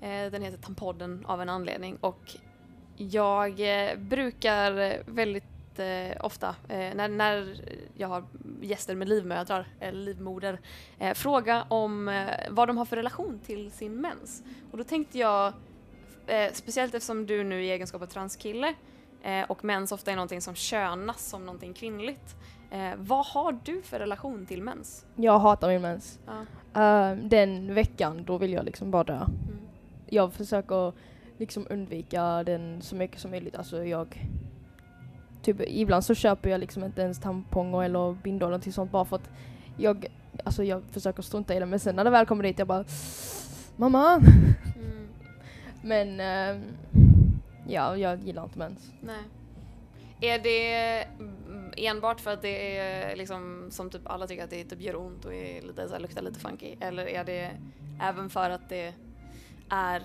Eh, 0.00 0.30
den 0.32 0.42
heter 0.42 0.58
Tampodden 0.58 1.26
av 1.26 1.42
en 1.42 1.48
anledning 1.48 1.96
och 2.00 2.36
jag 3.08 3.60
eh, 3.60 3.98
brukar 3.98 4.78
eh, 4.78 4.96
väldigt 5.06 5.78
eh, 5.78 6.16
ofta 6.20 6.48
eh, 6.68 6.94
när, 6.94 7.08
när 7.08 7.56
jag 7.96 8.08
har 8.08 8.24
gäster 8.60 8.94
med 8.94 9.08
livmödrar 9.08 9.66
eller 9.80 10.00
livmoder 10.00 10.58
fråga 11.14 11.64
om 11.68 12.24
vad 12.50 12.68
de 12.68 12.78
har 12.78 12.84
för 12.84 12.96
relation 12.96 13.40
till 13.46 13.70
sin 13.70 14.00
mens. 14.00 14.42
Och 14.70 14.78
då 14.78 14.84
tänkte 14.84 15.18
jag, 15.18 15.52
speciellt 16.52 16.94
eftersom 16.94 17.26
du 17.26 17.44
nu 17.44 17.64
i 17.64 17.70
egenskap 17.70 18.02
av 18.02 18.06
transkille 18.06 18.74
och 19.48 19.64
mens 19.64 19.92
ofta 19.92 20.10
är 20.10 20.16
någonting 20.16 20.40
som 20.40 20.54
könas 20.54 21.28
som 21.28 21.46
någonting 21.46 21.74
kvinnligt. 21.74 22.36
Eh, 22.70 22.90
vad 22.96 23.26
har 23.26 23.58
du 23.64 23.82
för 23.82 23.98
relation 23.98 24.46
till 24.46 24.62
mens? 24.62 25.06
Jag 25.16 25.38
hatar 25.38 25.68
min 25.68 25.82
mens. 25.82 26.18
Ja. 26.26 26.80
Ehm, 26.80 27.28
den 27.28 27.74
veckan 27.74 28.24
då 28.24 28.38
vill 28.38 28.52
jag 28.52 28.64
liksom 28.64 28.90
bara 28.90 29.04
dö. 29.04 29.16
Mm. 29.16 29.28
Jag 30.06 30.32
försöker 30.32 30.92
liksom 31.40 31.66
undvika 31.70 32.42
den 32.44 32.82
så 32.82 32.96
mycket 32.96 33.20
som 33.20 33.30
möjligt. 33.30 33.56
Alltså 33.56 33.84
jag... 33.84 34.28
Typ 35.42 35.60
ibland 35.60 36.04
så 36.04 36.14
köper 36.14 36.50
jag 36.50 36.60
liksom 36.60 36.84
inte 36.84 37.02
ens 37.02 37.20
tamponger 37.20 37.82
eller 37.82 38.12
bindor 38.12 38.46
eller 38.46 38.50
någonting 38.50 38.72
sånt 38.72 38.90
bara 38.90 39.04
för 39.04 39.16
att 39.16 39.30
jag... 39.76 40.06
Alltså 40.44 40.64
jag 40.64 40.82
försöker 40.90 41.22
strunta 41.22 41.54
i 41.54 41.60
det 41.60 41.66
men 41.66 41.80
sen 41.80 41.96
när 41.96 42.04
det 42.04 42.10
väl 42.10 42.26
kommer 42.26 42.42
dit 42.42 42.58
jag 42.58 42.68
bara 42.68 42.84
Mamma! 43.76 44.16
Mm. 44.16 45.08
Men 45.82 46.20
ehm, 46.20 46.62
ja, 47.68 47.96
jag 47.96 48.22
gillar 48.22 48.44
inte 48.44 48.58
mens. 48.58 48.92
Nej. 49.00 49.22
Är 50.20 50.38
det 50.38 51.06
enbart 51.76 52.20
för 52.20 52.30
att 52.30 52.42
det 52.42 52.78
är 52.78 53.16
liksom 53.16 53.66
som 53.70 53.90
typ 53.90 54.02
alla 54.04 54.26
tycker 54.26 54.44
att 54.44 54.50
det 54.50 54.64
typ 54.64 54.80
gör 54.80 54.96
ont 54.96 55.24
och 55.24 55.34
är 55.34 55.62
lite, 55.62 55.88
så 55.88 55.94
här, 55.94 56.00
luktar 56.00 56.22
lite 56.22 56.40
funky? 56.40 56.76
Eller 56.80 57.06
är 57.06 57.24
det 57.24 57.50
även 58.00 58.30
för 58.30 58.50
att 58.50 58.68
det 58.68 58.94
är 59.68 60.02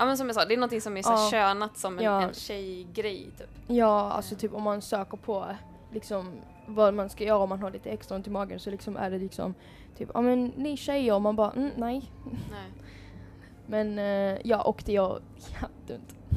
Ja 0.00 0.06
men 0.06 0.16
som 0.18 0.26
jag 0.26 0.34
sa, 0.34 0.44
det 0.44 0.54
är 0.54 0.58
någonting 0.58 0.80
som 0.80 0.96
är 0.96 1.02
så 1.02 1.10
Ja. 1.10 1.28
könat 1.30 1.76
som 1.78 1.98
en, 1.98 2.04
Ja. 2.04 2.22
en 2.22 2.34
tjejgrej 2.34 3.30
typ. 3.38 3.48
Ja, 3.66 4.10
alltså 4.12 4.36
typ 4.36 4.54
om 4.54 4.62
man 4.62 4.82
söker 4.82 5.16
på 5.16 5.46
liksom 5.92 6.32
vad 6.66 6.94
man 6.94 7.10
ska 7.10 7.24
göra 7.24 7.38
om 7.38 7.48
man 7.48 7.62
har 7.62 7.70
lite 7.70 7.90
extra 7.90 8.16
ont 8.16 8.26
i 8.26 8.30
magen 8.30 8.60
så 8.60 8.70
liksom 8.70 8.96
är 8.96 9.10
det 9.10 9.18
liksom 9.18 9.54
typ, 9.96 10.08
ja 10.14 10.20
men 10.20 10.46
ni 10.56 10.76
tjejer, 10.76 11.14
och 11.14 11.22
man 11.22 11.36
bara 11.36 11.50
mm, 11.50 11.70
nej. 11.76 12.12
Nej. 12.50 12.70
Men 13.66 13.98
eh, 13.98 14.38
ja, 14.44 14.62
och 14.62 14.82
det 14.86 14.92
gör 14.92 15.22
jätteont. 15.36 16.16
Ja. 16.30 16.36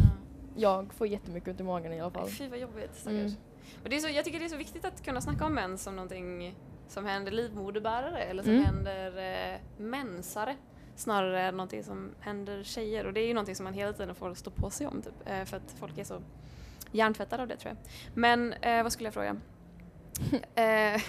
Jag 0.55 0.93
får 0.93 1.07
jättemycket 1.07 1.49
ont 1.49 1.59
i 1.59 1.63
magen 1.63 1.93
i 1.93 2.01
alla 2.01 2.11
fall. 2.11 2.27
Fy 2.29 2.47
vad 2.47 2.59
jobbigt. 2.59 3.05
Mm. 3.07 3.31
Men 3.81 3.89
det 3.89 3.95
är 3.95 3.99
så, 3.99 4.09
jag 4.09 4.25
tycker 4.25 4.39
det 4.39 4.45
är 4.45 4.49
så 4.49 4.57
viktigt 4.57 4.85
att 4.85 5.03
kunna 5.05 5.21
snacka 5.21 5.45
om 5.45 5.53
mens 5.53 5.83
som 5.83 5.95
någonting 5.95 6.55
som 6.87 7.05
händer 7.05 7.31
livmoderbärare 7.31 8.17
eller 8.19 8.43
som 8.43 8.51
Mm. 8.51 8.65
händer 8.65 9.17
eh, 9.53 9.59
mensare 9.77 10.55
snarare 10.95 11.41
än 11.41 11.57
någonting 11.57 11.83
som 11.83 12.11
händer 12.19 12.63
tjejer. 12.63 13.05
Och 13.05 13.13
det 13.13 13.21
är 13.21 13.27
ju 13.27 13.33
någonting 13.33 13.55
som 13.55 13.63
man 13.63 13.73
hela 13.73 13.93
tiden 13.93 14.15
får 14.15 14.33
stå 14.33 14.51
på 14.51 14.69
sig 14.69 14.87
om 14.87 15.01
typ, 15.01 15.13
eh, 15.25 15.45
för 15.45 15.57
att 15.57 15.75
folk 15.79 15.97
är 15.97 16.03
så 16.03 16.21
hjärntvättade 16.91 17.43
av 17.43 17.49
det 17.49 17.57
tror 17.57 17.75
jag. 17.75 17.77
Men 18.13 18.53
eh, 18.53 18.83
vad 18.83 18.91
skulle 18.91 19.07
jag 19.07 19.13
fråga? 19.13 19.29
eh, 20.55 21.01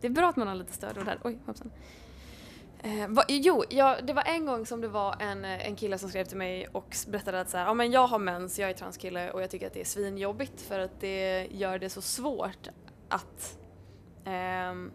det 0.00 0.06
är 0.06 0.10
bra 0.10 0.28
att 0.28 0.36
man 0.36 0.48
har 0.48 0.54
lite 0.54 0.72
stöd 0.72 0.94
där. 0.94 1.18
Oj, 1.24 1.38
hoppsan. 1.46 1.70
Eh, 2.82 3.08
va, 3.08 3.24
jo, 3.28 3.64
ja, 3.68 3.96
det 4.02 4.12
var 4.12 4.24
en 4.26 4.46
gång 4.46 4.66
som 4.66 4.80
det 4.80 4.88
var 4.88 5.16
en, 5.18 5.44
eh, 5.44 5.66
en 5.66 5.76
kille 5.76 5.98
som 5.98 6.08
skrev 6.08 6.24
till 6.24 6.36
mig 6.36 6.66
och 6.66 6.96
berättade 7.08 7.40
att 7.40 7.50
så 7.50 7.56
här, 7.56 7.64
ja, 7.64 7.74
men 7.74 7.92
jag 7.92 8.06
har 8.06 8.18
mens, 8.18 8.58
jag 8.58 8.70
är 8.70 8.74
transkille 8.74 9.30
och 9.30 9.42
jag 9.42 9.50
tycker 9.50 9.66
att 9.66 9.72
det 9.72 9.80
är 9.80 9.84
svinjobbigt 9.84 10.60
för 10.60 10.78
att 10.78 11.00
det 11.00 11.48
gör 11.50 11.78
det 11.78 11.90
så 11.90 12.02
svårt 12.02 12.68
att 13.08 13.58
ehm, 14.24 14.92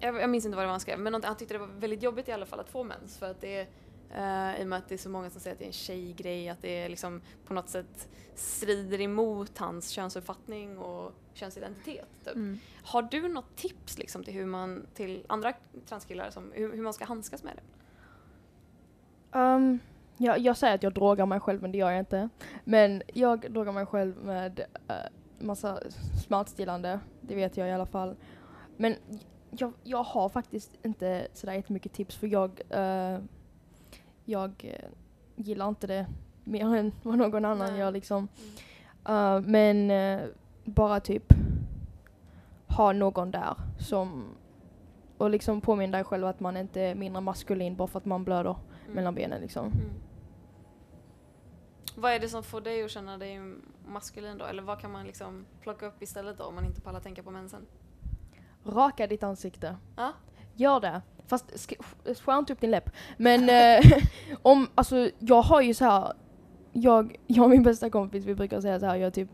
jag, 0.00 0.20
jag 0.20 0.30
minns 0.30 0.44
inte 0.44 0.56
vad 0.56 0.62
det 0.62 0.66
var 0.66 0.72
han 0.72 0.80
skrev, 0.80 0.98
men 0.98 1.24
han 1.24 1.36
tyckte 1.36 1.54
det 1.54 1.58
var 1.58 1.66
väldigt 1.66 2.02
jobbigt 2.02 2.28
i 2.28 2.32
alla 2.32 2.46
fall 2.46 2.60
att 2.60 2.70
få 2.70 2.84
mens 2.84 3.18
för 3.18 3.30
att 3.30 3.40
det 3.40 3.56
är 3.56 3.66
eh, 4.14 4.60
i 4.60 4.64
och 4.64 4.68
med 4.68 4.78
att 4.78 4.88
det 4.88 4.94
är 4.94 4.98
så 4.98 5.08
många 5.08 5.30
som 5.30 5.40
säger 5.40 5.54
att 5.54 5.58
det 5.58 5.64
är 5.64 5.66
en 5.66 5.72
tjejgrej, 5.72 6.48
att 6.48 6.62
det 6.62 6.78
är 6.78 6.88
liksom 6.88 7.20
på 7.46 7.54
något 7.54 7.68
sätt 7.68 8.08
strider 8.34 9.00
emot 9.00 9.58
hans 9.58 9.90
könsuppfattning 9.90 10.78
och 10.78 11.12
könsidentitet. 11.34 12.08
Typ. 12.24 12.34
Mm. 12.34 12.58
Har 12.82 13.02
du 13.02 13.28
något 13.28 13.56
tips 13.56 13.98
liksom 13.98 14.24
till 14.24 14.34
hur 14.34 14.46
man, 14.46 14.86
till 14.94 15.24
andra 15.26 15.52
transkillar, 15.88 16.30
som, 16.30 16.52
hur, 16.54 16.72
hur 16.72 16.82
man 16.82 16.92
ska 16.92 17.04
handskas 17.04 17.42
med 17.42 17.52
det? 17.56 17.62
Um, 19.38 19.78
ja, 20.16 20.36
jag 20.36 20.56
säger 20.56 20.74
att 20.74 20.82
jag 20.82 20.92
drogar 20.92 21.26
mig 21.26 21.40
själv 21.40 21.62
men 21.62 21.72
det 21.72 21.78
gör 21.78 21.90
jag 21.90 22.00
inte. 22.00 22.28
Men 22.64 23.02
jag 23.14 23.52
drogar 23.52 23.72
mig 23.72 23.86
själv 23.86 24.16
med 24.24 24.60
uh, 24.60 24.94
massa 25.38 25.80
smärtstillande, 26.26 27.00
det 27.20 27.34
vet 27.34 27.56
jag 27.56 27.68
i 27.68 27.72
alla 27.72 27.86
fall. 27.86 28.16
Men 28.76 28.96
jag, 29.60 29.72
jag 29.82 30.02
har 30.02 30.28
faktiskt 30.28 30.72
inte 30.82 31.28
sådär 31.32 31.54
jättemycket 31.54 31.92
tips 31.92 32.16
för 32.16 32.26
jag, 32.26 32.60
eh, 32.70 33.18
jag 34.24 34.52
eh, 34.64 34.88
gillar 35.36 35.68
inte 35.68 35.86
det 35.86 36.06
mer 36.44 36.74
än 36.74 36.92
vad 37.02 37.18
någon 37.18 37.44
annan 37.44 37.70
Nej. 37.70 37.78
gör 37.80 37.90
liksom. 37.90 38.28
Uh, 39.08 39.40
men 39.40 39.90
eh, 39.90 40.20
bara 40.64 41.00
typ 41.00 41.32
ha 42.68 42.92
någon 42.92 43.30
där 43.30 43.54
som 43.78 44.24
Och 45.18 45.30
liksom 45.30 45.60
påminna 45.60 45.96
dig 45.96 46.04
själv 46.04 46.26
att 46.26 46.40
man 46.40 46.56
inte 46.56 46.80
är 46.80 46.94
mindre 46.94 47.20
maskulin 47.20 47.76
bara 47.76 47.88
för 47.88 47.98
att 47.98 48.04
man 48.04 48.24
blöder 48.24 48.56
Mm. 48.86 48.94
mellan 48.94 49.14
benen 49.14 49.40
liksom. 49.40 49.66
Mm. 49.66 49.90
Vad 51.96 52.12
är 52.12 52.20
det 52.20 52.28
som 52.28 52.42
får 52.42 52.60
dig 52.60 52.84
att 52.84 52.90
känna 52.90 53.18
dig 53.18 53.40
maskulin 53.86 54.38
då? 54.38 54.44
Eller 54.44 54.62
vad 54.62 54.80
kan 54.80 54.90
man 54.90 55.06
liksom 55.06 55.46
plocka 55.60 55.86
upp 55.86 56.02
istället 56.02 56.38
då 56.38 56.44
om 56.44 56.54
man 56.54 56.64
inte 56.64 56.80
pallar 56.80 57.00
tänka 57.00 57.22
på 57.22 57.30
mensen? 57.30 57.66
Raka 58.68 59.06
ditt 59.06 59.22
ansikte. 59.22 59.76
Ja. 59.96 60.12
Gör 60.54 60.80
det. 60.80 61.02
Fast 61.26 61.52
sk- 61.52 62.14
skär 62.24 62.38
inte 62.38 62.52
upp 62.52 62.60
din 62.60 62.70
läpp. 62.70 62.90
Men 63.16 63.48
eh, 63.84 63.98
om, 64.42 64.68
alltså 64.74 65.10
jag 65.18 65.42
har 65.42 65.60
ju 65.60 65.74
så 65.74 65.84
här. 65.84 66.12
Jag, 66.72 67.16
jag 67.26 67.44
och 67.44 67.50
min 67.50 67.62
bästa 67.62 67.90
kompis 67.90 68.24
vi 68.24 68.34
brukar 68.34 68.60
säga 68.60 68.80
så 68.80 68.86
här, 68.86 68.96
jag 68.96 69.14
typ 69.14 69.28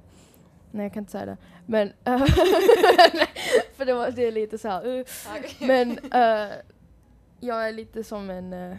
Nej 0.70 0.84
jag 0.86 0.92
kan 0.92 1.00
inte 1.00 1.12
säga 1.12 1.26
det. 1.26 1.36
Men 1.66 1.92
eh, 2.04 2.18
för 3.76 3.84
det, 3.84 3.94
var, 3.94 4.10
det 4.10 4.26
är 4.26 4.32
lite 4.32 4.58
så 4.58 4.68
här. 4.68 4.86
uh. 4.86 5.04
Men 5.60 5.90
eh, 5.90 6.52
jag 7.40 7.68
är 7.68 7.72
lite 7.72 8.04
som 8.04 8.30
en, 8.30 8.52
eh, 8.52 8.76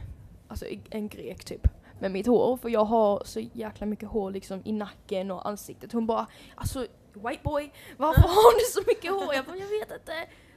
alltså 0.47 0.65
en 0.89 1.07
grek 1.09 1.45
typ. 1.45 1.67
Med 1.99 2.11
mitt 2.11 2.27
hår. 2.27 2.57
För 2.57 2.69
jag 2.69 2.85
har 2.85 3.21
så 3.25 3.39
jäkla 3.39 3.85
mycket 3.85 4.09
hår 4.09 4.31
liksom 4.31 4.61
i 4.65 4.71
nacken 4.71 5.31
och 5.31 5.47
ansiktet. 5.47 5.91
Hon 5.91 6.05
bara 6.05 6.27
alltså 6.55 6.87
white 7.15 7.43
boy, 7.43 7.71
varför 7.97 8.21
har 8.21 8.59
du 8.59 8.65
så 8.65 8.81
mycket 8.87 9.11
hår? 9.11 9.33
Jag 9.33 9.45
bara 9.45 9.57
jag 9.57 9.67
vet 9.67 9.91
inte. 9.91 10.13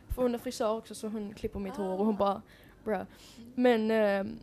För 0.09 0.23
hon 0.23 0.35
är 0.35 0.39
frisör 0.39 0.77
också 0.77 0.95
så 0.95 1.09
hon 1.09 1.35
klipper 1.35 1.59
mitt 1.59 1.77
hår 1.77 1.99
och 1.99 2.07
hon 2.07 2.17
bara 2.17 2.43
bruh. 2.85 3.03
Men 3.55 3.91
ehm, 3.91 4.39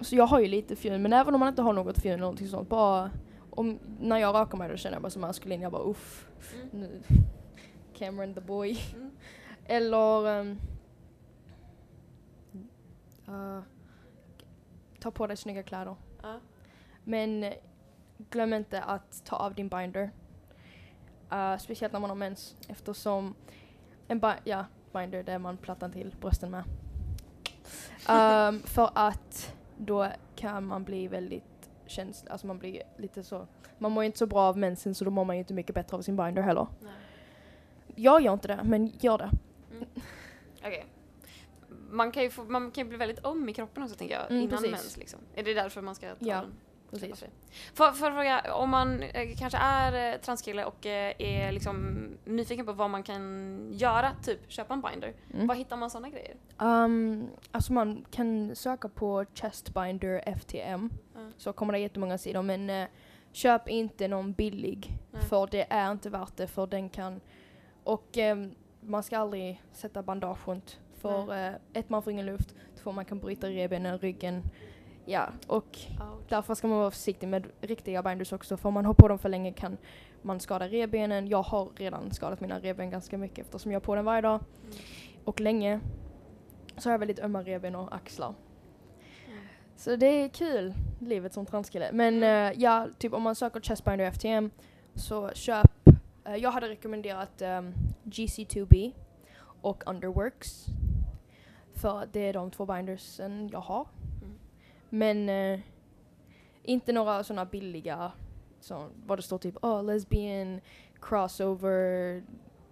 så 0.00 0.16
jag 0.16 0.26
har 0.26 0.40
ju 0.40 0.46
lite 0.46 0.76
fjun 0.76 1.02
men 1.02 1.12
även 1.12 1.34
om 1.34 1.40
man 1.40 1.48
inte 1.48 1.62
har 1.62 1.72
något 1.72 1.98
fjun 1.98 2.12
eller 2.12 2.20
någonting 2.20 2.48
sånt 2.48 2.68
bara 2.68 3.10
om, 3.50 3.78
när 4.00 4.18
jag 4.18 4.34
rakar 4.34 4.58
mig 4.58 4.68
då 4.68 4.76
känner 4.76 4.96
jag 4.96 5.02
mig 5.02 5.10
så 5.10 5.18
maskulin. 5.18 5.60
Jag 5.60 5.72
bara 5.72 5.82
uff. 5.82 6.28
Mm. 6.72 7.02
Cameron 7.94 8.34
the 8.34 8.40
boy. 8.40 8.78
Mm. 8.94 9.10
Eller 9.64 10.50
eh, 13.28 13.60
ta 15.00 15.10
på 15.10 15.26
dig 15.26 15.36
snygga 15.36 15.62
kläder. 15.62 15.96
Ja. 16.22 16.40
Men 17.04 17.44
eh, 17.44 17.52
glöm 18.30 18.52
inte 18.52 18.82
att 18.82 19.24
ta 19.24 19.36
av 19.36 19.54
din 19.54 19.68
binder. 19.68 20.10
Eh, 21.32 21.56
speciellt 21.58 21.92
när 21.92 22.00
man 22.00 22.10
har 22.10 22.16
mens 22.16 22.56
eftersom 22.68 23.34
en 24.08 24.20
bi- 24.20 24.40
ja, 24.44 24.64
binder 24.92 25.22
det 25.22 25.32
är 25.32 25.38
man 25.38 25.56
plattar 25.56 25.88
till 25.88 26.14
brösten 26.20 26.50
med. 26.50 26.64
Ehm, 28.08 28.62
för 28.64 28.90
att 28.94 29.54
då 29.76 30.08
kan 30.36 30.66
man 30.66 30.84
bli 30.84 31.08
väldigt 31.08 31.70
känslig, 31.86 32.30
alltså 32.32 32.46
man 32.46 32.58
blir 32.58 32.82
lite 32.98 33.22
så, 33.22 33.46
man 33.78 33.92
mår 33.92 34.02
ju 34.02 34.06
inte 34.06 34.18
så 34.18 34.26
bra 34.26 34.40
av 34.42 34.58
mensen 34.58 34.94
så 34.94 35.04
då 35.04 35.10
mår 35.10 35.24
man 35.24 35.36
ju 35.36 35.40
inte 35.40 35.54
mycket 35.54 35.74
bättre 35.74 35.96
av 35.96 36.02
sin 36.02 36.16
binder 36.16 36.42
heller. 36.42 36.66
Nej. 36.80 36.92
Jag 37.94 38.20
gör 38.22 38.32
inte 38.32 38.48
det, 38.48 38.60
men 38.64 38.86
gör 38.86 39.18
det. 39.18 39.30
Okej. 40.58 40.86
Man 41.90 42.12
kan 42.12 42.22
ju 42.22 42.30
få, 42.30 42.44
man 42.44 42.70
kan 42.70 42.88
bli 42.88 42.96
väldigt 42.98 43.24
öm 43.26 43.48
i 43.48 43.52
kroppen 43.54 43.82
också 43.82 43.96
tänker 43.96 44.14
jag, 44.14 44.30
Mm, 44.30 44.42
innan 44.42 44.50
precis. 44.50 44.70
mens 44.70 44.96
liksom. 44.96 45.20
Är 45.34 45.42
det 45.42 45.54
därför 45.54 45.82
man 45.82 45.94
ska 45.94 46.08
ta 46.08 46.14
Ja, 46.18 46.36
den? 46.40 46.52
Precis. 46.92 47.24
Får 47.74 47.86
jag 47.86 47.96
fråga, 47.96 48.54
om 48.54 48.70
man 48.70 49.02
eh, 49.02 49.36
kanske 49.38 49.58
är 49.58 50.12
eh, 50.14 50.20
transkille 50.20 50.64
och 50.64 50.86
eh, 50.86 51.14
är 51.18 51.52
liksom 51.52 52.06
nyfiken 52.24 52.66
på 52.66 52.72
vad 52.72 52.90
man 52.90 53.02
kan 53.02 53.68
göra, 53.72 54.10
typ 54.22 54.40
köpa 54.52 54.74
en 54.74 54.80
binder. 54.80 55.14
Mm. 55.34 55.46
Var 55.46 55.54
hittar 55.54 55.76
man 55.76 55.90
sådana 55.90 56.08
grejer? 56.08 56.36
Um, 56.58 57.28
alltså 57.50 57.72
man 57.72 58.04
kan 58.10 58.56
söka 58.56 58.88
på 58.88 59.24
chestbinder 59.34 60.22
FTM 60.40 60.90
Mm. 61.16 61.32
så 61.36 61.52
kommer 61.52 61.72
det 61.72 61.78
jättemånga 61.78 62.18
sidor 62.18 62.42
men 62.42 62.70
eh, 62.70 62.86
köp 63.32 63.68
inte 63.68 64.08
någon 64.08 64.32
billig 64.32 64.98
Nej. 65.10 65.22
för 65.22 65.46
det 65.50 65.66
är 65.72 65.92
inte 65.92 66.10
värt 66.10 66.36
det 66.36 66.46
för 66.46 66.66
den 66.66 66.88
kan 66.88 67.20
och 67.84 68.18
ehm, 68.18 68.54
man 68.80 69.02
ska 69.02 69.18
aldrig 69.18 69.62
sätta 69.72 70.02
bandage 70.02 70.48
runt 70.48 70.80
för 70.94 71.46
eh, 71.46 71.54
ett 71.72 71.88
man 71.90 72.02
får 72.02 72.10
ingen 72.12 72.26
luft, 72.26 72.54
två 72.82 72.92
man 72.92 73.04
kan 73.04 73.18
bryta 73.18 73.48
revbenen, 73.48 73.98
ryggen 73.98 74.42
ja 75.04 75.28
och 75.46 75.78
därför 76.28 76.54
ska 76.54 76.68
man 76.68 76.78
vara 76.78 76.90
försiktig 76.90 77.28
med 77.28 77.46
riktiga 77.60 78.02
binders 78.02 78.32
också 78.32 78.56
för 78.56 78.68
om 78.68 78.74
man 78.74 78.84
har 78.86 78.94
på 78.94 79.08
dem 79.08 79.18
för 79.18 79.28
länge 79.28 79.52
kan 79.52 79.76
man 80.22 80.40
skada 80.40 80.68
revbenen. 80.68 81.28
Jag 81.28 81.42
har 81.42 81.68
redan 81.76 82.10
skadat 82.10 82.40
mina 82.40 82.58
revben 82.58 82.90
ganska 82.90 83.18
mycket 83.18 83.38
eftersom 83.46 83.72
jag 83.72 83.80
har 83.80 83.84
på 83.84 83.94
den 83.94 84.04
varje 84.04 84.20
dag 84.22 84.40
Mm. 84.64 84.74
och 85.24 85.40
länge 85.40 85.80
så 86.76 86.88
har 86.88 86.92
jag 86.92 86.98
väldigt 86.98 87.20
ömma 87.20 87.42
revben 87.42 87.74
och 87.74 87.94
axlar. 87.94 88.34
Mm. 89.28 89.38
Så 89.76 89.96
det 89.96 90.06
är 90.06 90.28
kul, 90.28 90.74
livet 91.00 91.32
som 91.34 91.46
transkille. 91.46 91.90
Men 91.92 92.22
eh, 92.22 92.60
ja, 92.62 92.88
typ 92.98 93.12
om 93.12 93.22
man 93.22 93.34
söker 93.34 93.60
chestbinder 93.60 94.04
FTM 94.10 94.50
så 94.94 95.30
köp, 95.34 95.70
eh, 96.24 96.36
jag 96.36 96.50
hade 96.50 96.68
rekommenderat 96.68 97.42
ehm, 97.42 97.74
GC2B 98.04 98.92
och 99.62 99.82
Underworks. 99.86 100.66
För 101.74 102.08
det 102.12 102.20
är 102.20 102.32
de 102.32 102.50
två 102.50 102.66
bindersen 102.66 103.48
jag 103.52 103.60
har. 103.60 103.86
Men 104.94 105.28
eh, 105.28 105.60
inte 106.62 106.92
några 106.92 107.24
sådana 107.24 107.44
billiga, 107.44 108.12
så, 108.60 108.88
vad 109.06 109.18
det 109.18 109.22
står 109.22 109.38
typ 109.38 109.64
oh, 109.64 109.84
lesbian 109.84 110.60
crossover 111.00 112.22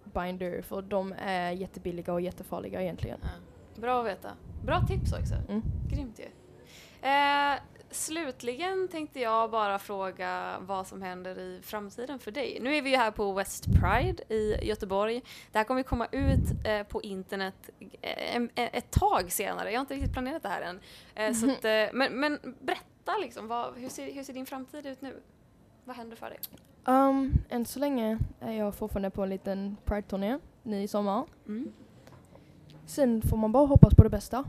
binder 0.03 0.61
för 0.61 0.81
de 0.81 1.13
är 1.17 1.51
jättebilliga 1.51 2.13
och 2.13 2.21
jättefarliga 2.21 2.81
egentligen. 2.81 3.19
Ja. 3.23 3.81
Bra 3.81 3.99
att 3.99 4.07
veta. 4.07 4.31
Bra 4.65 4.81
tips 4.87 5.13
också. 5.13 5.35
Mm. 5.49 5.61
Grymt 5.89 6.19
ju. 6.19 6.25
Eh, 7.09 7.59
slutligen 7.91 8.87
tänkte 8.87 9.19
jag 9.19 9.51
bara 9.51 9.79
fråga 9.79 10.57
vad 10.59 10.87
som 10.87 11.01
händer 11.01 11.39
i 11.39 11.59
framtiden 11.63 12.19
för 12.19 12.31
dig. 12.31 12.57
Nu 12.61 12.75
är 12.75 12.81
vi 12.81 12.89
ju 12.89 12.95
här 12.95 13.11
på 13.11 13.33
West 13.33 13.65
Pride 13.65 14.23
i 14.33 14.67
Göteborg. 14.67 15.21
Det 15.51 15.57
här 15.57 15.65
kommer 15.65 15.83
komma 15.83 16.07
ut 16.11 16.65
eh, 16.65 16.83
på 16.83 17.01
internet 17.01 17.69
eh, 18.01 18.35
en, 18.35 18.49
ett 18.55 18.91
tag 18.91 19.31
senare. 19.31 19.71
Jag 19.71 19.79
har 19.79 19.81
inte 19.81 19.93
riktigt 19.93 20.13
planerat 20.13 20.43
det 20.43 20.49
här 20.49 20.61
än. 20.61 20.79
Eh, 21.15 21.33
så 21.33 21.51
att, 21.51 21.65
eh, 21.65 21.93
men, 21.93 22.19
men 22.19 22.55
berätta 22.59 23.17
liksom, 23.21 23.47
vad, 23.47 23.75
hur, 23.75 23.89
ser, 23.89 24.13
hur 24.13 24.23
ser 24.23 24.33
din 24.33 24.45
framtid 24.45 24.85
ut 24.85 25.01
nu? 25.01 25.21
Vad 25.85 25.95
händer 25.95 26.15
för 26.15 26.29
dig? 26.29 26.39
Um, 26.85 27.33
än 27.49 27.65
så 27.65 27.79
länge 27.79 28.19
är 28.39 28.51
jag 28.51 28.75
fortfarande 28.75 29.09
på 29.09 29.23
en 29.23 29.29
liten 29.29 29.77
Pride-turné 29.85 30.39
nu 30.63 30.83
i 30.83 30.87
sommar. 30.87 31.25
Mm. 31.47 31.73
Sen 32.85 33.21
får 33.21 33.37
man 33.37 33.51
bara 33.51 33.65
hoppas 33.65 33.95
på 33.95 34.03
det 34.03 34.09
bästa. 34.09 34.45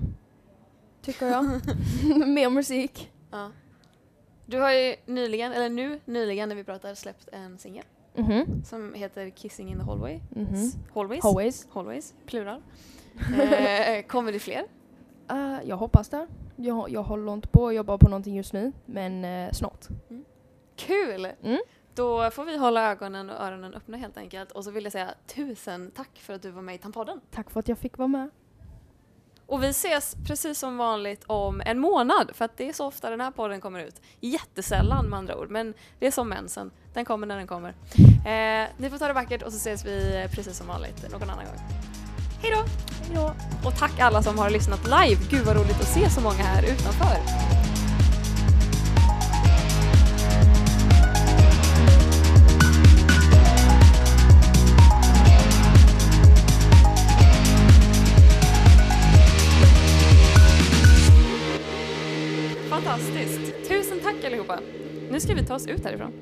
Tycker 1.03 1.27
jag. 1.27 1.45
Mer 2.29 2.51
musik. 2.51 3.13
Ja. 3.33 3.51
Du 4.47 4.59
har 4.61 4.73
ju 4.73 4.97
nyligen, 5.07 5.53
eller 5.53 5.68
nu 5.68 6.01
nyligen 6.05 6.49
när 6.49 6.57
vi 6.57 6.64
pratar, 6.64 6.95
släppt 6.95 7.29
en 7.33 7.59
singel 7.59 7.85
Mhm. 8.14 8.64
som 8.64 8.95
heter 8.95 9.31
Kissing 9.31 9.71
in 9.71 9.79
the 9.79 9.85
Hallway. 9.85 10.21
Mhm. 10.31 10.71
Hallways. 10.95 11.25
Always. 11.25 11.66
Hallways, 11.71 12.14
plural. 12.27 12.62
eh, 13.38 14.03
kommer 14.07 14.33
det 14.33 14.38
fler? 14.38 14.64
Uh, 15.33 15.59
jag 15.64 15.77
hoppas 15.77 16.09
det. 16.09 16.27
Jag, 16.57 16.90
jag 16.90 17.03
håller 17.03 17.33
inte 17.35 17.49
på 17.49 17.68
att 17.68 17.75
jobba 17.75 17.99
på 17.99 18.09
någonting 18.09 18.37
just 18.37 18.53
nu, 18.53 18.73
men 18.87 19.25
eh, 19.25 19.53
snart. 19.53 19.87
Kul! 20.77 21.29
Mm. 21.42 21.59
Då 21.95 22.31
får 22.31 22.45
vi 22.45 22.57
hålla 22.57 22.90
ögonen 22.90 23.31
och 23.31 23.37
öronen 23.40 23.75
öppna 23.75 23.97
helt 23.97 24.16
enkelt. 24.16 24.53
Och 24.53 24.64
så 24.64 24.71
vill 24.71 24.85
jag 24.85 24.92
säga 24.92 25.14
tusen 25.27 25.90
tack 25.90 26.18
för 26.18 26.33
att 26.35 26.42
du 26.42 26.51
var 26.51 26.62
med 26.62 26.75
i 26.75 26.79
Tampodden. 26.79 27.21
Tack 27.31 27.51
för 27.51 27.61
att 27.61 27.68
jag 27.68 27.79
fick 27.79 27.99
vara 27.99 28.09
med. 28.09 28.31
Och 29.53 29.62
vi 29.62 29.69
ses 29.69 30.17
precis 30.27 30.59
som 30.59 30.77
vanligt 30.77 31.25
om 31.27 31.62
en 31.67 31.79
månad, 31.79 32.31
för 32.35 32.45
att 32.45 32.57
det 32.57 32.69
är 32.69 32.73
så 32.73 32.87
ofta 32.87 33.11
den 33.11 33.21
här 33.21 33.31
podden 33.31 33.61
kommer 33.61 33.81
ut. 33.81 34.01
Jättesällan 34.21 35.07
med 35.07 35.19
andra 35.19 35.37
ord, 35.37 35.51
men 35.51 35.75
det 35.99 36.07
är 36.07 36.11
som 36.11 36.29
mensen. 36.29 36.71
Den 36.95 37.05
kommer 37.05 37.27
när 37.27 37.37
den 37.37 37.47
kommer. 37.47 37.75
Eh, 38.27 38.69
ni 38.77 38.91
får 38.91 38.99
ta 38.99 39.07
det 39.07 39.12
vackert 39.12 39.43
och 39.43 39.53
så 39.53 39.57
ses 39.57 39.85
vi 39.85 40.29
precis 40.31 40.57
som 40.57 40.67
vanligt 40.67 41.11
någon 41.11 41.31
annan 41.31 41.45
gång. 41.45 41.59
Hej 42.43 42.53
då! 43.15 43.35
Och 43.65 43.79
tack 43.79 44.01
alla 44.01 44.23
som 44.23 44.38
har 44.38 44.51
lyssnat 44.51 44.85
live. 44.85 45.23
Gud 45.31 45.47
vad 45.47 45.57
roligt 45.57 45.81
att 45.81 45.95
se 45.95 46.11
så 46.11 46.21
många 46.21 46.43
här 46.43 46.62
utanför. 46.62 47.62
Fantastiskt. 63.23 63.69
Tusen 63.69 64.01
tack 64.01 64.25
allihopa. 64.25 64.59
Nu 65.11 65.21
ska 65.21 65.35
vi 65.35 65.43
ta 65.47 65.55
oss 65.55 65.67
ut 65.67 65.85
härifrån. 65.85 66.13